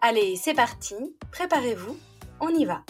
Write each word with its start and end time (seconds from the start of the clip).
Allez, 0.00 0.36
c'est 0.36 0.54
parti, 0.54 0.94
préparez-vous, 1.32 1.96
on 2.40 2.50
y 2.50 2.64
va. 2.64 2.84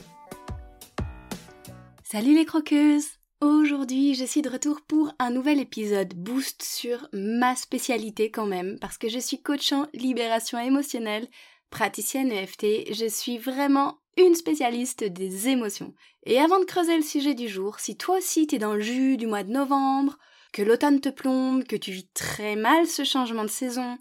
Salut 2.05 2.35
les 2.35 2.45
croqueuses 2.45 3.07
Aujourd'hui, 3.41 4.15
je 4.15 4.27
suis 4.27 4.43
de 4.43 4.51
retour 4.51 4.83
pour 4.83 5.15
un 5.19 5.31
nouvel 5.31 5.59
épisode 5.59 6.13
boost 6.13 6.63
sur 6.63 7.09
ma 7.15 7.57
spécialité 7.57 8.31
quand 8.31 8.45
même, 8.45 8.79
parce 8.79 8.99
que 8.99 9.09
je 9.09 9.19
suis 9.19 9.41
coach 9.41 9.73
en 9.73 9.87
libération 9.95 10.59
émotionnelle, 10.59 11.27
praticienne 11.71 12.31
EFT, 12.31 12.93
je 12.93 13.09
suis 13.09 13.39
vraiment 13.39 14.01
une 14.19 14.35
spécialiste 14.35 15.05
des 15.05 15.49
émotions. 15.49 15.95
Et 16.27 16.39
avant 16.39 16.61
de 16.61 16.67
creuser 16.67 16.97
le 16.97 17.03
sujet 17.03 17.33
du 17.33 17.49
jour, 17.49 17.81
si 17.81 17.97
toi 17.97 18.19
aussi 18.19 18.47
t'es 18.47 18.59
dans 18.59 18.75
le 18.75 18.81
jus 18.81 19.17
du 19.17 19.27
mois 19.27 19.45
de 19.45 19.53
novembre, 19.53 20.19
que 20.53 20.61
l'automne 20.61 21.01
te 21.01 21.09
plombe, 21.09 21.65
que 21.65 21.77
tu 21.77 21.91
vis 21.91 22.09
très 22.13 22.55
mal 22.55 22.87
ce 22.87 23.03
changement 23.03 23.45
de 23.45 23.49
saison, 23.49 23.97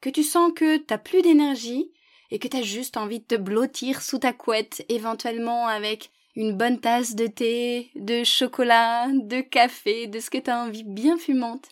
que 0.00 0.10
tu 0.10 0.22
sens 0.22 0.52
que 0.54 0.76
t'as 0.76 0.98
plus 0.98 1.22
d'énergie 1.22 1.90
et 2.32 2.38
que 2.38 2.48
t'as 2.48 2.62
juste 2.62 2.96
envie 2.96 3.20
de 3.20 3.26
te 3.26 3.34
blottir 3.34 4.00
sous 4.00 4.18
ta 4.18 4.32
couette, 4.32 4.84
éventuellement 4.88 5.66
avec 5.66 6.10
une 6.34 6.56
bonne 6.56 6.80
tasse 6.80 7.14
de 7.14 7.26
thé, 7.26 7.90
de 7.94 8.24
chocolat, 8.24 9.08
de 9.12 9.42
café, 9.42 10.06
de 10.06 10.18
ce 10.18 10.30
que 10.30 10.38
t'as 10.38 10.64
envie 10.64 10.82
bien 10.82 11.18
fumante. 11.18 11.68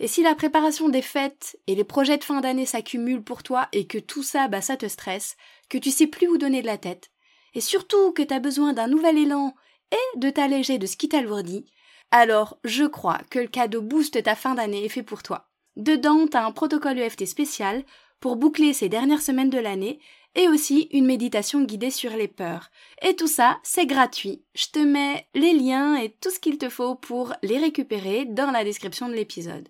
Et 0.00 0.08
si 0.08 0.24
la 0.24 0.34
préparation 0.34 0.88
des 0.88 1.00
fêtes 1.00 1.56
et 1.68 1.76
les 1.76 1.84
projets 1.84 2.18
de 2.18 2.24
fin 2.24 2.40
d'année 2.40 2.66
s'accumulent 2.66 3.22
pour 3.22 3.44
toi 3.44 3.68
et 3.72 3.86
que 3.86 3.98
tout 3.98 4.24
ça, 4.24 4.48
bah, 4.48 4.60
ça 4.60 4.76
te 4.76 4.88
stresse, 4.88 5.36
que 5.68 5.78
tu 5.78 5.92
sais 5.92 6.08
plus 6.08 6.26
où 6.26 6.38
donner 6.38 6.60
de 6.60 6.66
la 6.66 6.78
tête, 6.78 7.12
et 7.54 7.60
surtout 7.60 8.10
que 8.10 8.22
t'as 8.22 8.40
besoin 8.40 8.72
d'un 8.72 8.88
nouvel 8.88 9.16
élan 9.16 9.54
et 9.92 10.18
de 10.18 10.28
t'alléger 10.28 10.78
de 10.78 10.86
ce 10.86 10.96
qui 10.96 11.08
t'alourdit, 11.08 11.66
alors 12.10 12.58
je 12.64 12.84
crois 12.84 13.20
que 13.30 13.38
le 13.38 13.46
cadeau 13.46 13.80
boost 13.80 14.20
ta 14.20 14.34
fin 14.34 14.56
d'année 14.56 14.84
est 14.84 14.88
fait 14.88 15.04
pour 15.04 15.22
toi. 15.22 15.50
Dedans, 15.76 16.26
t'as 16.26 16.44
un 16.44 16.50
protocole 16.50 16.98
EFT 16.98 17.26
spécial 17.26 17.84
pour 18.20 18.36
boucler 18.36 18.72
ces 18.72 18.88
dernières 18.88 19.22
semaines 19.22 19.50
de 19.50 19.58
l'année 19.58 19.98
et 20.34 20.48
aussi 20.48 20.88
une 20.92 21.06
méditation 21.06 21.62
guidée 21.62 21.90
sur 21.90 22.10
les 22.10 22.28
peurs. 22.28 22.70
Et 23.02 23.16
tout 23.16 23.26
ça, 23.26 23.58
c'est 23.62 23.86
gratuit. 23.86 24.42
Je 24.54 24.66
te 24.66 24.78
mets 24.78 25.26
les 25.34 25.54
liens 25.54 25.96
et 25.96 26.10
tout 26.20 26.30
ce 26.30 26.38
qu'il 26.38 26.58
te 26.58 26.68
faut 26.68 26.94
pour 26.94 27.34
les 27.42 27.58
récupérer 27.58 28.26
dans 28.26 28.50
la 28.50 28.64
description 28.64 29.08
de 29.08 29.14
l'épisode. 29.14 29.68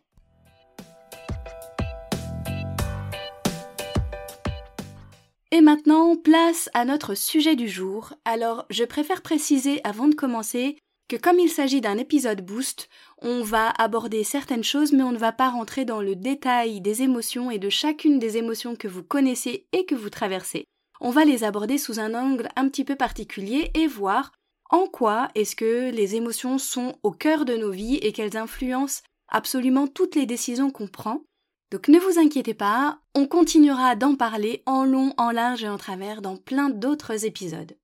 Et 5.53 5.63
maintenant, 5.63 6.15
place 6.15 6.71
à 6.75 6.85
notre 6.85 7.15
sujet 7.15 7.57
du 7.57 7.69
jour. 7.69 8.13
Alors, 8.25 8.67
je 8.71 8.85
préfère 8.85 9.21
préciser 9.21 9.81
avant 9.83 10.07
de 10.07 10.15
commencer 10.15 10.77
comme 11.17 11.39
il 11.39 11.49
s'agit 11.49 11.81
d'un 11.81 11.99
épisode 11.99 12.45
boost, 12.45 12.89
on 13.23 13.43
va 13.43 13.71
aborder 13.71 14.25
certaines 14.25 14.65
choses 14.65 14.93
mais 14.93 15.03
on 15.03 15.13
ne 15.13 15.19
va 15.19 15.33
pas 15.33 15.51
rentrer 15.51 15.85
dans 15.85 16.01
le 16.01 16.17
détail 16.17 16.81
des 16.81 17.03
émotions 17.03 17.51
et 17.51 17.59
de 17.59 17.69
chacune 17.69 18.19
des 18.19 18.37
émotions 18.37 18.77
que 18.77 18.89
vous 18.89 19.03
connaissez 19.03 19.67
et 19.73 19.87
que 19.87 19.95
vous 19.95 20.11
traversez. 20.11 20.65
On 21.01 21.11
va 21.11 21.25
les 21.25 21.45
aborder 21.45 21.79
sous 21.79 21.99
un 21.99 22.15
angle 22.15 22.49
un 22.57 22.69
petit 22.69 22.85
peu 22.85 22.97
particulier 22.97 23.71
et 23.75 23.87
voir 23.87 24.33
en 24.71 24.87
quoi 24.87 25.29
est-ce 25.35 25.57
que 25.57 25.91
les 25.91 26.15
émotions 26.15 26.59
sont 26.59 26.97
au 27.03 27.11
cœur 27.11 27.45
de 27.45 27.57
nos 27.57 27.71
vies 27.71 27.97
et 27.97 28.13
qu'elles 28.13 28.37
influencent 28.37 29.03
absolument 29.29 29.87
toutes 29.87 30.15
les 30.15 30.27
décisions 30.27 30.71
qu'on 30.71 30.87
prend. 30.87 31.23
Donc 31.73 31.89
ne 31.89 31.99
vous 31.99 32.19
inquiétez 32.19 32.55
pas, 32.55 33.01
on 33.15 33.27
continuera 33.27 33.95
d'en 33.95 34.17
parler 34.17 34.63
en 34.67 34.85
long, 34.85 35.15
en 35.17 35.31
large 35.31 35.65
et 35.65 35.69
en 35.69 35.79
travers 35.79 36.21
dans 36.21 36.37
plein 36.37 36.69
d'autres 36.69 37.25
épisodes. 37.25 37.77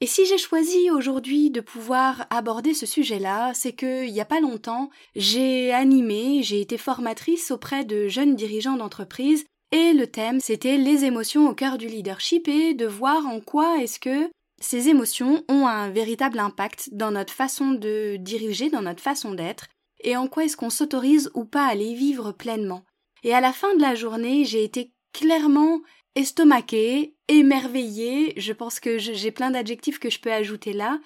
Et 0.00 0.06
si 0.06 0.26
j'ai 0.26 0.38
choisi 0.38 0.90
aujourd'hui 0.92 1.50
de 1.50 1.60
pouvoir 1.60 2.26
aborder 2.30 2.72
ce 2.72 2.86
sujet-là, 2.86 3.52
c'est 3.54 3.72
que 3.72 4.04
il 4.04 4.10
y 4.10 4.20
a 4.20 4.24
pas 4.24 4.40
longtemps, 4.40 4.90
j'ai 5.16 5.72
animé, 5.72 6.42
j'ai 6.44 6.60
été 6.60 6.78
formatrice 6.78 7.50
auprès 7.50 7.84
de 7.84 8.06
jeunes 8.06 8.36
dirigeants 8.36 8.76
d'entreprise 8.76 9.44
et 9.72 9.92
le 9.92 10.06
thème 10.06 10.38
c'était 10.40 10.76
les 10.76 11.04
émotions 11.04 11.48
au 11.48 11.54
cœur 11.54 11.78
du 11.78 11.88
leadership 11.88 12.46
et 12.46 12.74
de 12.74 12.86
voir 12.86 13.26
en 13.26 13.40
quoi 13.40 13.82
est-ce 13.82 13.98
que 13.98 14.30
ces 14.60 14.88
émotions 14.88 15.44
ont 15.48 15.66
un 15.66 15.90
véritable 15.90 16.38
impact 16.38 16.90
dans 16.92 17.10
notre 17.10 17.32
façon 17.32 17.72
de 17.72 18.16
diriger, 18.16 18.70
dans 18.70 18.82
notre 18.82 19.02
façon 19.02 19.34
d'être 19.34 19.66
et 20.04 20.16
en 20.16 20.28
quoi 20.28 20.44
est-ce 20.44 20.56
qu'on 20.56 20.70
s'autorise 20.70 21.30
ou 21.34 21.44
pas 21.44 21.66
à 21.66 21.74
les 21.74 21.94
vivre 21.94 22.30
pleinement. 22.30 22.84
Et 23.24 23.34
à 23.34 23.40
la 23.40 23.52
fin 23.52 23.74
de 23.74 23.80
la 23.80 23.96
journée, 23.96 24.44
j'ai 24.44 24.62
été 24.62 24.92
clairement 25.12 25.80
estomaqué, 26.18 27.14
émerveillé, 27.28 28.34
je 28.36 28.52
pense 28.52 28.80
que 28.80 28.98
j'ai 28.98 29.30
plein 29.30 29.52
d'adjectifs 29.52 30.00
que 30.00 30.10
je 30.10 30.18
peux 30.18 30.32
ajouter 30.32 30.72
là, 30.72 30.98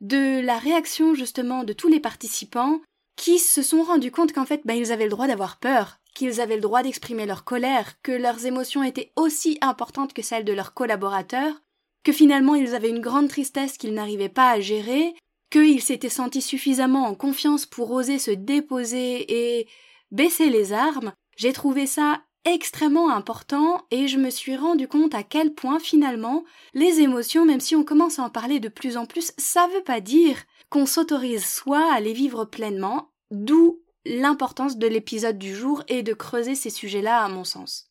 de 0.00 0.40
la 0.40 0.58
réaction 0.58 1.14
justement 1.14 1.62
de 1.64 1.72
tous 1.72 1.88
les 1.88 2.00
participants 2.00 2.80
qui 3.16 3.38
se 3.38 3.62
sont 3.62 3.82
rendus 3.82 4.10
compte 4.10 4.32
qu'en 4.32 4.44
fait, 4.44 4.62
bah, 4.64 4.74
ils 4.74 4.92
avaient 4.92 5.04
le 5.04 5.10
droit 5.10 5.28
d'avoir 5.28 5.58
peur, 5.58 5.98
qu'ils 6.14 6.40
avaient 6.40 6.56
le 6.56 6.62
droit 6.62 6.82
d'exprimer 6.82 7.26
leur 7.26 7.44
colère, 7.44 7.94
que 8.02 8.12
leurs 8.12 8.44
émotions 8.44 8.82
étaient 8.82 9.12
aussi 9.16 9.56
importantes 9.60 10.12
que 10.12 10.22
celles 10.22 10.44
de 10.44 10.52
leurs 10.52 10.74
collaborateurs, 10.74 11.62
que 12.02 12.12
finalement 12.12 12.56
ils 12.56 12.74
avaient 12.74 12.90
une 12.90 13.00
grande 13.00 13.28
tristesse 13.28 13.78
qu'ils 13.78 13.94
n'arrivaient 13.94 14.28
pas 14.28 14.50
à 14.50 14.60
gérer, 14.60 15.14
qu'ils 15.50 15.82
s'étaient 15.82 16.08
sentis 16.08 16.42
suffisamment 16.42 17.06
en 17.06 17.14
confiance 17.14 17.66
pour 17.66 17.92
oser 17.92 18.18
se 18.18 18.32
déposer 18.32 19.60
et 19.60 19.68
baisser 20.10 20.50
les 20.50 20.72
armes. 20.72 21.12
J'ai 21.36 21.52
trouvé 21.52 21.86
ça 21.86 22.22
extrêmement 22.46 23.10
important 23.10 23.84
et 23.90 24.08
je 24.08 24.18
me 24.18 24.30
suis 24.30 24.56
rendu 24.56 24.88
compte 24.88 25.14
à 25.14 25.22
quel 25.22 25.52
point 25.52 25.80
finalement 25.80 26.44
les 26.74 27.00
émotions, 27.00 27.44
même 27.44 27.60
si 27.60 27.76
on 27.76 27.84
commence 27.84 28.18
à 28.18 28.22
en 28.22 28.30
parler 28.30 28.60
de 28.60 28.68
plus 28.68 28.96
en 28.96 29.04
plus, 29.04 29.32
ça 29.36 29.68
veut 29.74 29.82
pas 29.82 30.00
dire 30.00 30.38
qu'on 30.70 30.86
s'autorise 30.86 31.44
soit 31.44 31.92
à 31.92 32.00
les 32.00 32.12
vivre 32.12 32.44
pleinement, 32.44 33.10
d'où 33.30 33.80
l'importance 34.04 34.78
de 34.78 34.86
l'épisode 34.86 35.38
du 35.38 35.54
jour 35.54 35.82
et 35.88 36.02
de 36.02 36.14
creuser 36.14 36.54
ces 36.54 36.70
sujets-là 36.70 37.24
à 37.24 37.28
mon 37.28 37.44
sens. 37.44 37.90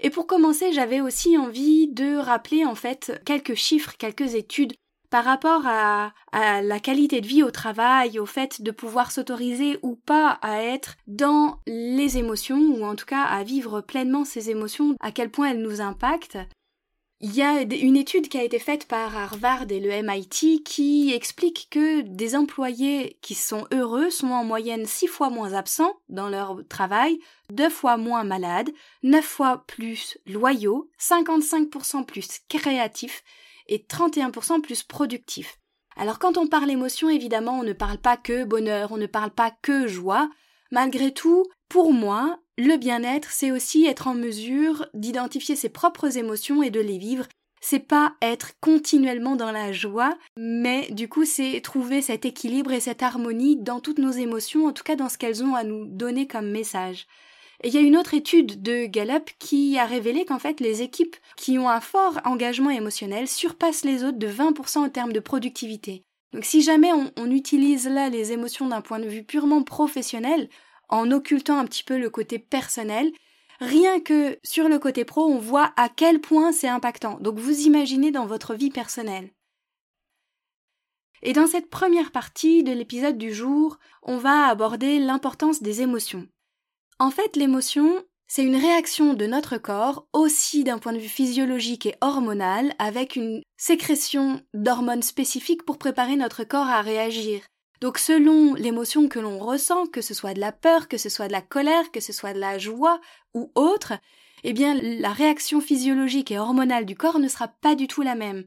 Et 0.00 0.10
pour 0.10 0.26
commencer, 0.26 0.72
j'avais 0.72 1.00
aussi 1.00 1.36
envie 1.36 1.88
de 1.88 2.16
rappeler 2.16 2.64
en 2.64 2.74
fait 2.74 3.20
quelques 3.24 3.54
chiffres, 3.54 3.94
quelques 3.98 4.34
études 4.34 4.74
par 5.10 5.24
rapport 5.24 5.62
à, 5.66 6.12
la 6.32 6.80
qualité 6.80 7.20
de 7.20 7.26
vie 7.26 7.42
au 7.42 7.50
travail, 7.50 8.18
au 8.18 8.26
fait 8.26 8.62
de 8.62 8.70
pouvoir 8.70 9.10
s'autoriser 9.10 9.78
ou 9.82 9.96
pas 9.96 10.38
à 10.42 10.62
être 10.62 10.96
dans 11.06 11.58
les 11.66 12.18
émotions, 12.18 12.60
ou 12.60 12.84
en 12.84 12.94
tout 12.94 13.06
cas 13.06 13.22
à 13.22 13.42
vivre 13.42 13.80
pleinement 13.80 14.24
ces 14.24 14.50
émotions, 14.50 14.96
à 15.00 15.12
quel 15.12 15.30
point 15.30 15.50
elles 15.50 15.62
nous 15.62 15.80
impactent. 15.80 16.38
Il 17.20 17.34
y 17.34 17.42
a 17.42 17.62
une 17.62 17.96
étude 17.96 18.28
qui 18.28 18.38
a 18.38 18.44
été 18.44 18.60
faite 18.60 18.86
par 18.86 19.16
Harvard 19.16 19.64
et 19.70 19.80
le 19.80 19.90
MIT 19.90 20.62
qui 20.62 21.12
explique 21.12 21.66
que 21.68 22.02
des 22.02 22.36
employés 22.36 23.18
qui 23.22 23.34
sont 23.34 23.66
heureux 23.72 24.08
sont 24.08 24.28
en 24.28 24.44
moyenne 24.44 24.86
six 24.86 25.08
fois 25.08 25.28
moins 25.28 25.54
absents 25.54 25.98
dans 26.08 26.28
leur 26.28 26.60
travail, 26.68 27.18
deux 27.50 27.70
fois 27.70 27.96
moins 27.96 28.22
malades, 28.22 28.70
neuf 29.02 29.24
fois 29.24 29.64
plus 29.66 30.16
loyaux, 30.26 30.88
55% 31.00 32.04
plus 32.04 32.40
créatifs, 32.48 33.24
et 33.68 33.78
31% 33.78 34.60
plus 34.60 34.82
productif. 34.82 35.58
Alors 35.96 36.18
quand 36.18 36.38
on 36.38 36.46
parle 36.46 36.70
émotion, 36.70 37.10
évidemment, 37.10 37.58
on 37.58 37.64
ne 37.64 37.72
parle 37.72 37.98
pas 37.98 38.16
que 38.16 38.44
bonheur, 38.44 38.92
on 38.92 38.96
ne 38.96 39.06
parle 39.06 39.30
pas 39.30 39.50
que 39.50 39.86
joie. 39.86 40.30
Malgré 40.70 41.12
tout, 41.12 41.44
pour 41.68 41.92
moi, 41.92 42.38
le 42.56 42.76
bien-être, 42.76 43.30
c'est 43.30 43.50
aussi 43.50 43.86
être 43.86 44.06
en 44.06 44.14
mesure 44.14 44.86
d'identifier 44.94 45.56
ses 45.56 45.68
propres 45.68 46.16
émotions 46.16 46.62
et 46.62 46.70
de 46.70 46.80
les 46.80 46.98
vivre. 46.98 47.26
C'est 47.60 47.80
pas 47.80 48.14
être 48.22 48.52
continuellement 48.60 49.34
dans 49.34 49.50
la 49.50 49.72
joie, 49.72 50.16
mais 50.36 50.88
du 50.90 51.08
coup, 51.08 51.24
c'est 51.24 51.60
trouver 51.60 52.02
cet 52.02 52.24
équilibre 52.24 52.72
et 52.72 52.80
cette 52.80 53.02
harmonie 53.02 53.56
dans 53.56 53.80
toutes 53.80 53.98
nos 53.98 54.12
émotions, 54.12 54.66
en 54.66 54.72
tout 54.72 54.84
cas 54.84 54.94
dans 54.94 55.08
ce 55.08 55.18
qu'elles 55.18 55.42
ont 55.42 55.56
à 55.56 55.64
nous 55.64 55.84
donner 55.86 56.28
comme 56.28 56.50
message. 56.50 57.06
Et 57.64 57.68
il 57.68 57.74
y 57.74 57.78
a 57.78 57.80
une 57.80 57.96
autre 57.96 58.14
étude 58.14 58.62
de 58.62 58.86
Gallup 58.86 59.30
qui 59.38 59.78
a 59.78 59.84
révélé 59.84 60.24
qu'en 60.24 60.38
fait 60.38 60.60
les 60.60 60.82
équipes 60.82 61.16
qui 61.36 61.58
ont 61.58 61.68
un 61.68 61.80
fort 61.80 62.20
engagement 62.24 62.70
émotionnel 62.70 63.26
surpassent 63.26 63.84
les 63.84 64.04
autres 64.04 64.18
de 64.18 64.28
20% 64.28 64.78
en 64.78 64.88
termes 64.88 65.12
de 65.12 65.20
productivité. 65.20 66.04
Donc 66.32 66.44
si 66.44 66.62
jamais 66.62 66.92
on, 66.92 67.10
on 67.16 67.30
utilise 67.30 67.88
là 67.88 68.10
les 68.10 68.32
émotions 68.32 68.68
d'un 68.68 68.80
point 68.80 69.00
de 69.00 69.08
vue 69.08 69.24
purement 69.24 69.62
professionnel, 69.62 70.48
en 70.88 71.10
occultant 71.10 71.58
un 71.58 71.64
petit 71.64 71.84
peu 71.84 71.98
le 71.98 72.10
côté 72.10 72.38
personnel, 72.38 73.12
rien 73.60 74.00
que 74.00 74.38
sur 74.44 74.68
le 74.68 74.78
côté 74.78 75.04
pro, 75.04 75.24
on 75.24 75.38
voit 75.38 75.72
à 75.76 75.88
quel 75.88 76.20
point 76.20 76.52
c'est 76.52 76.68
impactant. 76.68 77.18
Donc 77.20 77.38
vous 77.38 77.60
imaginez 77.60 78.10
dans 78.10 78.26
votre 78.26 78.54
vie 78.54 78.70
personnelle. 78.70 79.30
Et 81.22 81.32
dans 81.32 81.48
cette 81.48 81.68
première 81.68 82.12
partie 82.12 82.62
de 82.62 82.72
l'épisode 82.72 83.18
du 83.18 83.34
jour, 83.34 83.78
on 84.02 84.18
va 84.18 84.46
aborder 84.46 85.00
l'importance 85.00 85.62
des 85.62 85.82
émotions. 85.82 86.28
En 87.00 87.10
fait, 87.10 87.36
l'émotion, 87.36 88.04
c'est 88.26 88.44
une 88.44 88.56
réaction 88.56 89.14
de 89.14 89.26
notre 89.26 89.56
corps 89.56 90.06
aussi 90.12 90.64
d'un 90.64 90.78
point 90.78 90.92
de 90.92 90.98
vue 90.98 91.08
physiologique 91.08 91.86
et 91.86 91.94
hormonal 92.00 92.74
avec 92.78 93.14
une 93.14 93.42
sécrétion 93.56 94.40
d'hormones 94.52 95.02
spécifiques 95.02 95.64
pour 95.64 95.78
préparer 95.78 96.16
notre 96.16 96.42
corps 96.42 96.66
à 96.66 96.82
réagir. 96.82 97.40
Donc 97.80 97.98
selon 97.98 98.54
l'émotion 98.54 99.08
que 99.08 99.20
l'on 99.20 99.38
ressent, 99.38 99.86
que 99.86 100.00
ce 100.00 100.12
soit 100.12 100.34
de 100.34 100.40
la 100.40 100.50
peur, 100.50 100.88
que 100.88 100.98
ce 100.98 101.08
soit 101.08 101.28
de 101.28 101.32
la 101.32 101.40
colère, 101.40 101.92
que 101.92 102.00
ce 102.00 102.12
soit 102.12 102.32
de 102.32 102.40
la 102.40 102.58
joie 102.58 103.00
ou 103.32 103.52
autre, 103.54 103.92
eh 104.42 104.52
bien 104.52 104.74
la 104.74 105.12
réaction 105.12 105.60
physiologique 105.60 106.32
et 106.32 106.38
hormonale 106.38 106.84
du 106.84 106.96
corps 106.96 107.20
ne 107.20 107.28
sera 107.28 107.46
pas 107.46 107.76
du 107.76 107.86
tout 107.86 108.02
la 108.02 108.16
même. 108.16 108.44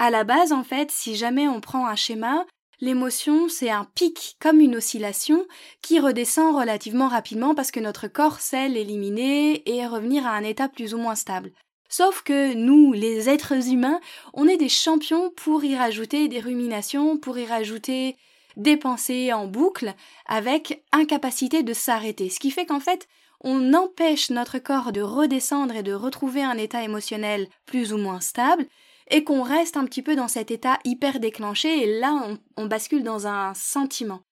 À 0.00 0.10
la 0.10 0.24
base, 0.24 0.52
en 0.52 0.64
fait, 0.64 0.90
si 0.90 1.14
jamais 1.14 1.46
on 1.46 1.60
prend 1.60 1.86
un 1.86 1.94
schéma, 1.94 2.44
L'émotion, 2.82 3.48
c'est 3.48 3.70
un 3.70 3.84
pic, 3.94 4.34
comme 4.40 4.58
une 4.58 4.74
oscillation, 4.74 5.46
qui 5.82 6.00
redescend 6.00 6.56
relativement 6.56 7.06
rapidement 7.06 7.54
parce 7.54 7.70
que 7.70 7.78
notre 7.78 8.08
corps 8.08 8.40
sait 8.40 8.68
l'éliminer 8.68 9.62
et 9.70 9.86
revenir 9.86 10.26
à 10.26 10.32
un 10.32 10.42
état 10.42 10.68
plus 10.68 10.92
ou 10.92 10.98
moins 10.98 11.14
stable. 11.14 11.52
Sauf 11.88 12.22
que 12.22 12.54
nous, 12.54 12.92
les 12.92 13.28
êtres 13.28 13.68
humains, 13.68 14.00
on 14.34 14.48
est 14.48 14.56
des 14.56 14.68
champions 14.68 15.30
pour 15.36 15.62
y 15.62 15.76
rajouter 15.76 16.26
des 16.26 16.40
ruminations, 16.40 17.18
pour 17.18 17.38
y 17.38 17.46
rajouter 17.46 18.16
des 18.56 18.76
pensées 18.76 19.32
en 19.32 19.46
boucle, 19.46 19.94
avec 20.26 20.82
incapacité 20.90 21.62
de 21.62 21.74
s'arrêter. 21.74 22.30
Ce 22.30 22.40
qui 22.40 22.50
fait 22.50 22.66
qu'en 22.66 22.80
fait, 22.80 23.06
on 23.42 23.74
empêche 23.74 24.30
notre 24.30 24.58
corps 24.58 24.90
de 24.90 25.02
redescendre 25.02 25.76
et 25.76 25.84
de 25.84 25.92
retrouver 25.92 26.42
un 26.42 26.58
état 26.58 26.82
émotionnel 26.82 27.46
plus 27.64 27.92
ou 27.92 27.98
moins 27.98 28.20
stable, 28.20 28.66
et 29.10 29.24
qu'on 29.24 29.42
reste 29.42 29.76
un 29.76 29.84
petit 29.84 30.02
peu 30.02 30.16
dans 30.16 30.28
cet 30.28 30.50
état 30.50 30.78
hyper 30.84 31.20
déclenché 31.20 31.82
et 31.82 32.00
là 32.00 32.36
on, 32.56 32.66
bascule 32.66 33.02
dans 33.02 33.26
un 33.26 33.54
sentiment. 33.54 34.22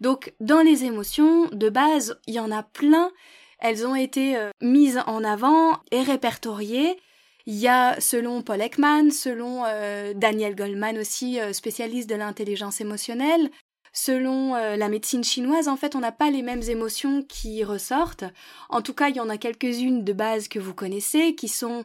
Donc 0.00 0.34
dans 0.40 0.60
les 0.60 0.84
émotions, 0.84 1.46
de 1.46 1.68
base, 1.68 2.20
il 2.26 2.34
y 2.34 2.40
en 2.40 2.50
a 2.50 2.62
plein, 2.62 3.10
elles 3.58 3.86
ont 3.86 3.96
été 3.96 4.36
euh, 4.36 4.50
mises 4.60 5.00
en 5.06 5.24
avant 5.24 5.78
et 5.90 6.02
répertoriées. 6.02 6.98
Il 7.46 7.54
y 7.54 7.66
a, 7.66 7.98
selon 8.00 8.42
Paul 8.42 8.60
Ekman, 8.60 9.10
selon 9.10 9.64
euh, 9.66 10.12
Daniel 10.14 10.54
Goldman 10.54 10.98
aussi, 10.98 11.40
euh, 11.40 11.52
spécialiste 11.52 12.08
de 12.08 12.14
l'intelligence 12.14 12.80
émotionnelle, 12.80 13.50
selon 13.92 14.54
la 14.54 14.88
médecine 14.88 15.24
chinoise, 15.24 15.66
en 15.66 15.76
fait, 15.76 15.96
on 15.96 16.00
n'a 16.00 16.12
pas 16.12 16.30
les 16.30 16.42
mêmes 16.42 16.62
émotions 16.62 17.22
qui 17.22 17.64
ressortent. 17.64 18.24
En 18.68 18.80
tout 18.80 18.92
cas, 18.92 19.08
il 19.08 19.16
y 19.16 19.20
en 19.20 19.30
a 19.30 19.38
quelques-unes 19.38 20.04
de 20.04 20.12
base 20.12 20.46
que 20.46 20.60
vous 20.60 20.74
connaissez, 20.74 21.34
qui 21.34 21.48
sont 21.48 21.84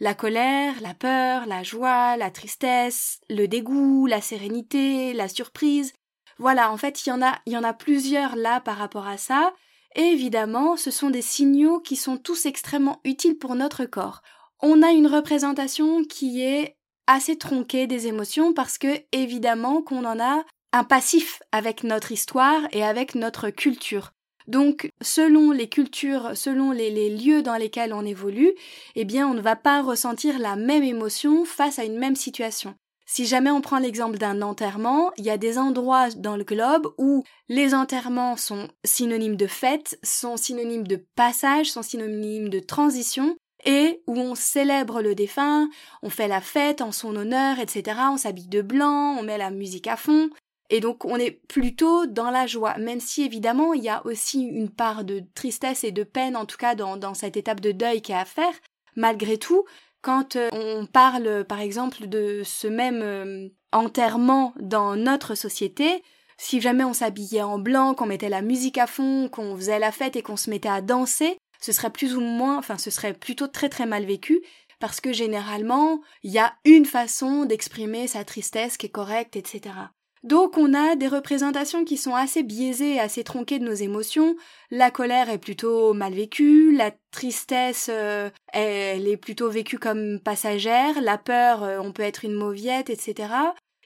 la 0.00 0.14
colère, 0.14 0.74
la 0.80 0.94
peur, 0.94 1.46
la 1.46 1.62
joie, 1.62 2.16
la 2.16 2.30
tristesse, 2.30 3.20
le 3.28 3.46
dégoût, 3.46 4.06
la 4.06 4.20
sérénité, 4.20 5.12
la 5.12 5.28
surprise. 5.28 5.92
Voilà, 6.38 6.70
en 6.72 6.76
fait, 6.76 7.06
il 7.06 7.10
y 7.10 7.12
en 7.12 7.22
a, 7.22 7.38
il 7.46 7.52
y 7.52 7.56
en 7.56 7.64
a 7.64 7.72
plusieurs 7.72 8.36
là 8.36 8.60
par 8.60 8.76
rapport 8.76 9.06
à 9.06 9.16
ça. 9.16 9.52
Et 9.94 10.02
évidemment, 10.02 10.76
ce 10.76 10.90
sont 10.90 11.10
des 11.10 11.22
signaux 11.22 11.80
qui 11.80 11.96
sont 11.96 12.16
tous 12.16 12.46
extrêmement 12.46 13.00
utiles 13.04 13.38
pour 13.38 13.54
notre 13.54 13.84
corps. 13.84 14.22
On 14.60 14.82
a 14.82 14.90
une 14.90 15.06
représentation 15.06 16.04
qui 16.04 16.42
est 16.42 16.76
assez 17.06 17.36
tronquée 17.36 17.86
des 17.86 18.06
émotions 18.06 18.52
parce 18.52 18.78
que, 18.78 19.02
évidemment, 19.12 19.82
qu'on 19.82 20.04
en 20.04 20.18
a 20.18 20.44
un 20.72 20.84
passif 20.84 21.42
avec 21.52 21.84
notre 21.84 22.10
histoire 22.10 22.62
et 22.72 22.82
avec 22.82 23.14
notre 23.14 23.50
culture. 23.50 24.12
Donc, 24.46 24.90
selon 25.00 25.50
les 25.52 25.68
cultures, 25.68 26.32
selon 26.34 26.70
les, 26.70 27.10
lieux 27.10 27.42
dans 27.42 27.56
lesquels 27.56 27.94
on 27.94 28.04
évolue, 28.04 28.52
eh 28.94 29.04
bien, 29.04 29.26
on 29.28 29.34
ne 29.34 29.40
va 29.40 29.56
pas 29.56 29.82
ressentir 29.82 30.38
la 30.38 30.56
même 30.56 30.82
émotion 30.82 31.44
face 31.44 31.78
à 31.78 31.84
une 31.84 31.98
même 31.98 32.16
situation. 32.16 32.74
Si 33.06 33.26
jamais 33.26 33.50
on 33.50 33.60
prend 33.60 33.78
l'exemple 33.78 34.18
d'un 34.18 34.40
enterrement, 34.40 35.12
il 35.18 35.24
y 35.24 35.30
a 35.30 35.36
des 35.36 35.58
endroits 35.58 36.10
dans 36.10 36.36
le 36.36 36.44
globe 36.44 36.92
où 36.96 37.22
les 37.48 37.74
enterrements 37.74 38.36
sont 38.36 38.68
synonymes 38.84 39.36
de 39.36 39.46
fête, 39.46 39.98
sont 40.02 40.36
synonymes 40.36 40.86
de 40.86 41.04
passage, 41.14 41.70
sont 41.70 41.82
synonymes 41.82 42.48
de 42.48 42.60
transition, 42.60 43.36
et 43.66 44.02
où 44.06 44.18
on 44.18 44.34
célèbre 44.34 45.00
le 45.00 45.14
défunt, 45.14 45.68
on 46.02 46.10
fait 46.10 46.28
la 46.28 46.40
fête 46.40 46.80
en 46.80 46.92
son 46.92 47.16
honneur, 47.16 47.58
etc. 47.58 47.98
On 48.10 48.16
s'habille 48.16 48.48
de 48.48 48.62
blanc, 48.62 49.16
on 49.18 49.22
met 49.22 49.38
la 49.38 49.50
musique 49.50 49.86
à 49.86 49.96
fond, 49.96 50.30
et 50.74 50.80
donc 50.80 51.04
on 51.04 51.16
est 51.18 51.30
plutôt 51.30 52.06
dans 52.06 52.32
la 52.32 52.48
joie, 52.48 52.76
même 52.78 52.98
si 52.98 53.22
évidemment 53.22 53.74
il 53.74 53.84
y 53.84 53.88
a 53.88 54.04
aussi 54.04 54.42
une 54.42 54.68
part 54.68 55.04
de 55.04 55.22
tristesse 55.36 55.84
et 55.84 55.92
de 55.92 56.02
peine, 56.02 56.36
en 56.36 56.46
tout 56.46 56.56
cas 56.56 56.74
dans, 56.74 57.14
cette 57.14 57.36
étape 57.36 57.60
de 57.60 57.70
deuil 57.70 58.02
qui 58.02 58.12
a 58.12 58.18
à 58.18 58.24
faire. 58.24 58.52
Malgré 58.96 59.38
tout, 59.38 59.64
quand 60.02 60.34
euh, 60.34 60.48
on 60.50 60.86
parle 60.86 61.44
par 61.44 61.60
exemple 61.60 62.08
de 62.08 62.42
ce 62.44 62.66
même 62.66 63.02
euh, 63.02 63.48
enterrement 63.70 64.52
dans 64.58 64.96
notre 64.96 65.36
société, 65.36 66.02
si 66.38 66.60
jamais 66.60 66.82
on 66.82 66.92
s'habillait 66.92 67.42
en 67.42 67.60
blanc, 67.60 67.94
qu'on 67.94 68.06
mettait 68.06 68.28
la 68.28 68.42
musique 68.42 68.78
à 68.78 68.88
fond, 68.88 69.28
qu'on 69.28 69.54
faisait 69.54 69.78
la 69.78 69.92
fête 69.92 70.16
et 70.16 70.22
qu'on 70.22 70.36
se 70.36 70.50
mettait 70.50 70.68
à 70.68 70.80
danser, 70.80 71.38
ce 71.60 71.70
serait 71.70 71.90
plus 71.90 72.16
ou 72.16 72.20
moins, 72.20 72.58
enfin 72.58 72.78
ce 72.78 72.90
serait 72.90 73.14
plutôt 73.14 73.46
très 73.46 73.68
très 73.68 73.86
mal 73.86 74.06
vécu, 74.06 74.42
parce 74.80 75.00
que 75.00 75.12
généralement, 75.12 76.00
il 76.24 76.32
y 76.32 76.40
a 76.40 76.52
une 76.64 76.84
façon 76.84 77.44
d'exprimer 77.44 78.08
sa 78.08 78.24
tristesse 78.24 78.76
qui 78.76 78.86
est 78.86 78.90
correcte, 78.90 79.36
etc. 79.36 79.70
Donc 80.24 80.56
on 80.56 80.72
a 80.72 80.96
des 80.96 81.06
représentations 81.06 81.84
qui 81.84 81.98
sont 81.98 82.14
assez 82.14 82.42
biaisées, 82.42 82.98
assez 82.98 83.22
tronquées 83.24 83.58
de 83.58 83.66
nos 83.66 83.74
émotions. 83.74 84.36
La 84.70 84.90
colère 84.90 85.28
est 85.28 85.38
plutôt 85.38 85.92
mal 85.92 86.14
vécue, 86.14 86.74
la 86.74 86.92
tristesse 87.10 87.90
euh, 87.92 88.30
elle 88.54 89.06
est 89.06 89.18
plutôt 89.18 89.50
vécue 89.50 89.78
comme 89.78 90.18
passagère, 90.18 90.98
la 91.02 91.18
peur 91.18 91.62
euh, 91.62 91.78
on 91.78 91.92
peut 91.92 92.02
être 92.02 92.24
une 92.24 92.32
mauviette, 92.32 92.88
etc. 92.88 93.34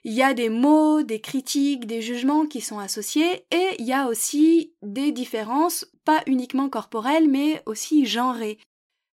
Il 0.05 0.12
y 0.12 0.23
a 0.23 0.32
des 0.32 0.49
mots, 0.49 1.02
des 1.02 1.20
critiques, 1.20 1.87
des 1.87 2.02
jugements 2.02 2.46
qui 2.46 2.61
sont 2.61 2.79
associés 2.79 3.44
et 3.50 3.75
il 3.81 3.85
y 3.85 3.93
a 3.93 4.06
aussi 4.06 4.73
des 4.81 5.11
différences, 5.11 5.90
pas 6.05 6.23
uniquement 6.26 6.69
corporelles 6.69 7.29
mais 7.29 7.62
aussi 7.67 8.06
genrées. 8.06 8.58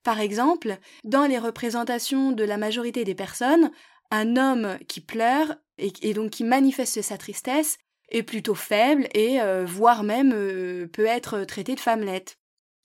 Par 0.03 0.19
exemple, 0.19 0.77
dans 1.05 1.25
les 1.25 1.39
représentations 1.39 2.33
de 2.33 2.43
la 2.43 2.57
majorité 2.57 3.05
des 3.05 3.15
personnes, 3.15 3.71
un 4.11 4.35
homme 4.35 4.77
qui 4.89 4.99
pleure 4.99 5.55
et, 5.77 6.13
donc 6.13 6.31
qui 6.31 6.43
manifeste 6.43 7.01
sa 7.01 7.17
tristesse 7.17 7.77
est 8.09 8.23
plutôt 8.23 8.55
faible 8.55 9.07
et 9.13 9.41
euh, 9.41 9.65
voire 9.65 10.03
même 10.03 10.33
euh, 10.33 10.87
peut 10.87 11.05
être 11.05 11.43
traité 11.45 11.75
de 11.75 11.79
femmelette. 11.79 12.37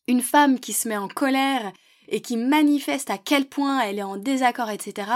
Une 0.07 0.23
femme 0.23 0.59
qui 0.59 0.73
se 0.73 0.89
met 0.89 0.97
en 0.97 1.09
colère 1.09 1.73
et 2.09 2.23
qui 2.23 2.37
manifeste 2.37 3.11
à 3.11 3.19
quel 3.19 3.47
point 3.47 3.81
elle 3.81 3.99
est 3.99 4.03
en 4.03 4.17
désaccord, 4.17 4.71
etc., 4.71 5.11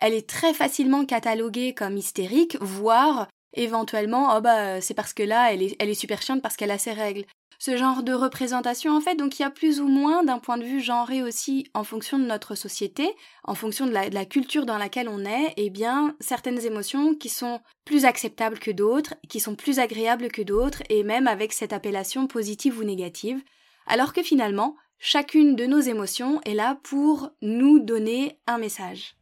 elle 0.00 0.14
est 0.14 0.28
très 0.28 0.54
facilement 0.54 1.04
cataloguée 1.04 1.74
comme 1.74 1.96
hystérique, 1.96 2.56
voire 2.60 3.28
éventuellement, 3.54 4.34
oh 4.36 4.40
bah 4.40 4.80
c'est 4.80 4.94
parce 4.94 5.12
que 5.12 5.22
là 5.22 5.52
elle 5.52 5.62
est, 5.62 5.76
elle 5.78 5.90
est 5.90 5.94
super 5.94 6.22
chiante 6.22 6.42
parce 6.42 6.56
qu'elle 6.56 6.70
a 6.70 6.78
ses 6.78 6.92
règles 6.92 7.24
ce 7.64 7.76
genre 7.76 8.02
de 8.02 8.12
représentation 8.12 8.96
en 8.96 9.00
fait. 9.00 9.14
Donc 9.14 9.38
il 9.38 9.42
y 9.42 9.44
a 9.44 9.50
plus 9.50 9.80
ou 9.80 9.86
moins 9.86 10.24
d'un 10.24 10.40
point 10.40 10.58
de 10.58 10.64
vue 10.64 10.80
genré 10.80 11.22
aussi 11.22 11.64
en 11.74 11.84
fonction 11.84 12.18
de 12.18 12.24
notre 12.24 12.56
société, 12.56 13.08
en 13.44 13.54
fonction 13.54 13.86
de 13.86 13.92
la, 13.92 14.24
culture 14.24 14.66
dans 14.66 14.78
laquelle 14.78 15.08
on 15.08 15.24
est, 15.24 15.50
et 15.56 15.66
eh 15.66 15.70
bien 15.70 16.16
certaines 16.18 16.66
émotions 16.66 17.14
qui 17.14 17.28
sont 17.28 17.60
plus 17.84 18.04
acceptables 18.04 18.58
que 18.58 18.72
d'autres, 18.72 19.14
qui 19.28 19.38
sont 19.38 19.54
plus 19.54 19.78
agréables 19.78 20.28
que 20.32 20.42
d'autres, 20.42 20.82
et 20.88 21.04
même 21.04 21.28
avec 21.28 21.52
cette 21.52 21.72
appellation 21.72 22.26
positive 22.26 22.80
ou 22.80 22.82
négative. 22.82 23.40
Alors 23.86 24.12
que 24.12 24.24
finalement, 24.24 24.74
chacune 24.98 25.54
de 25.54 25.66
nos 25.66 25.80
émotions 25.80 26.40
est 26.44 26.54
là 26.54 26.80
pour 26.82 27.30
nous 27.42 27.78
donner 27.78 28.40
un 28.48 28.58
message. 28.58 29.14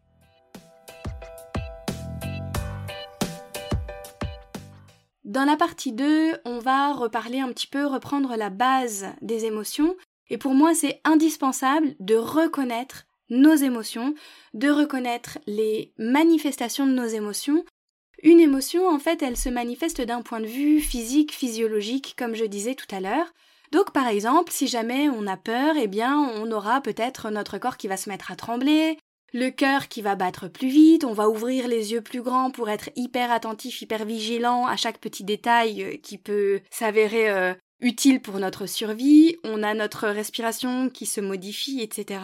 Dans 5.30 5.44
la 5.44 5.56
partie 5.56 5.92
2, 5.92 6.38
on 6.44 6.58
va 6.58 6.92
reparler 6.92 7.38
un 7.38 7.50
petit 7.50 7.68
peu, 7.68 7.86
reprendre 7.86 8.34
la 8.34 8.50
base 8.50 9.06
des 9.22 9.44
émotions. 9.44 9.94
Et 10.28 10.38
pour 10.38 10.54
moi, 10.54 10.74
c'est 10.74 11.00
indispensable 11.04 11.94
de 12.00 12.16
reconnaître 12.16 13.04
nos 13.28 13.54
émotions, 13.54 14.16
de 14.54 14.68
reconnaître 14.70 15.38
les 15.46 15.94
manifestations 15.98 16.84
de 16.84 16.94
nos 16.94 17.06
émotions. 17.06 17.64
Une 18.24 18.40
émotion, 18.40 18.88
en 18.88 18.98
fait, 18.98 19.22
elle 19.22 19.36
se 19.36 19.48
manifeste 19.48 20.00
d'un 20.00 20.22
point 20.22 20.40
de 20.40 20.46
vue 20.46 20.80
physique, 20.80 21.32
physiologique, 21.32 22.16
comme 22.18 22.34
je 22.34 22.44
disais 22.44 22.74
tout 22.74 22.92
à 22.92 22.98
l'heure. 22.98 23.32
Donc, 23.70 23.92
par 23.92 24.08
exemple, 24.08 24.50
si 24.50 24.66
jamais 24.66 25.08
on 25.10 25.28
a 25.28 25.36
peur, 25.36 25.76
eh 25.80 25.86
bien, 25.86 26.18
on 26.18 26.50
aura 26.50 26.80
peut-être 26.80 27.30
notre 27.30 27.58
corps 27.58 27.76
qui 27.76 27.86
va 27.86 27.96
se 27.96 28.08
mettre 28.08 28.32
à 28.32 28.36
trembler, 28.36 28.98
le 29.32 29.50
cœur 29.50 29.88
qui 29.88 30.02
va 30.02 30.16
battre 30.16 30.48
plus 30.48 30.68
vite, 30.68 31.04
on 31.04 31.12
va 31.12 31.28
ouvrir 31.28 31.68
les 31.68 31.92
yeux 31.92 32.00
plus 32.00 32.22
grands 32.22 32.50
pour 32.50 32.68
être 32.68 32.90
hyper 32.96 33.30
attentif, 33.30 33.82
hyper 33.82 34.04
vigilant 34.04 34.66
à 34.66 34.76
chaque 34.76 34.98
petit 34.98 35.24
détail 35.24 35.82
euh, 35.82 35.96
qui 35.96 36.18
peut 36.18 36.60
s'avérer 36.70 37.30
euh, 37.30 37.54
utile 37.80 38.20
pour 38.20 38.38
notre 38.38 38.66
survie, 38.66 39.36
on 39.44 39.62
a 39.62 39.74
notre 39.74 40.08
respiration 40.08 40.90
qui 40.90 41.06
se 41.06 41.20
modifie, 41.20 41.80
etc. 41.80 42.20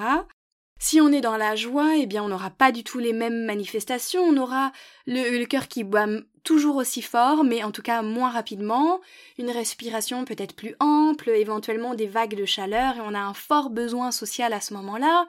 Si 0.78 1.00
on 1.00 1.10
est 1.10 1.22
dans 1.22 1.38
la 1.38 1.56
joie, 1.56 1.96
eh 1.96 2.06
bien 2.06 2.22
on 2.22 2.28
n'aura 2.28 2.50
pas 2.50 2.70
du 2.70 2.84
tout 2.84 2.98
les 2.98 3.14
mêmes 3.14 3.46
manifestations, 3.46 4.22
on 4.22 4.36
aura 4.36 4.72
le, 5.06 5.38
le 5.38 5.46
cœur 5.46 5.68
qui 5.68 5.84
bat 5.84 6.06
toujours 6.44 6.76
aussi 6.76 7.02
fort, 7.02 7.44
mais 7.44 7.64
en 7.64 7.72
tout 7.72 7.82
cas 7.82 8.02
moins 8.02 8.30
rapidement, 8.30 9.00
une 9.38 9.50
respiration 9.50 10.25
peut-être 10.25 10.54
plus 10.54 10.76
ample, 10.78 11.30
éventuellement 11.30 11.94
des 11.94 12.06
vagues 12.06 12.36
de 12.36 12.44
chaleur, 12.44 12.96
et 12.96 13.00
on 13.00 13.14
a 13.14 13.20
un 13.20 13.34
fort 13.34 13.70
besoin 13.70 14.10
social 14.12 14.52
à 14.52 14.60
ce 14.60 14.75
moment-là, 14.75 15.26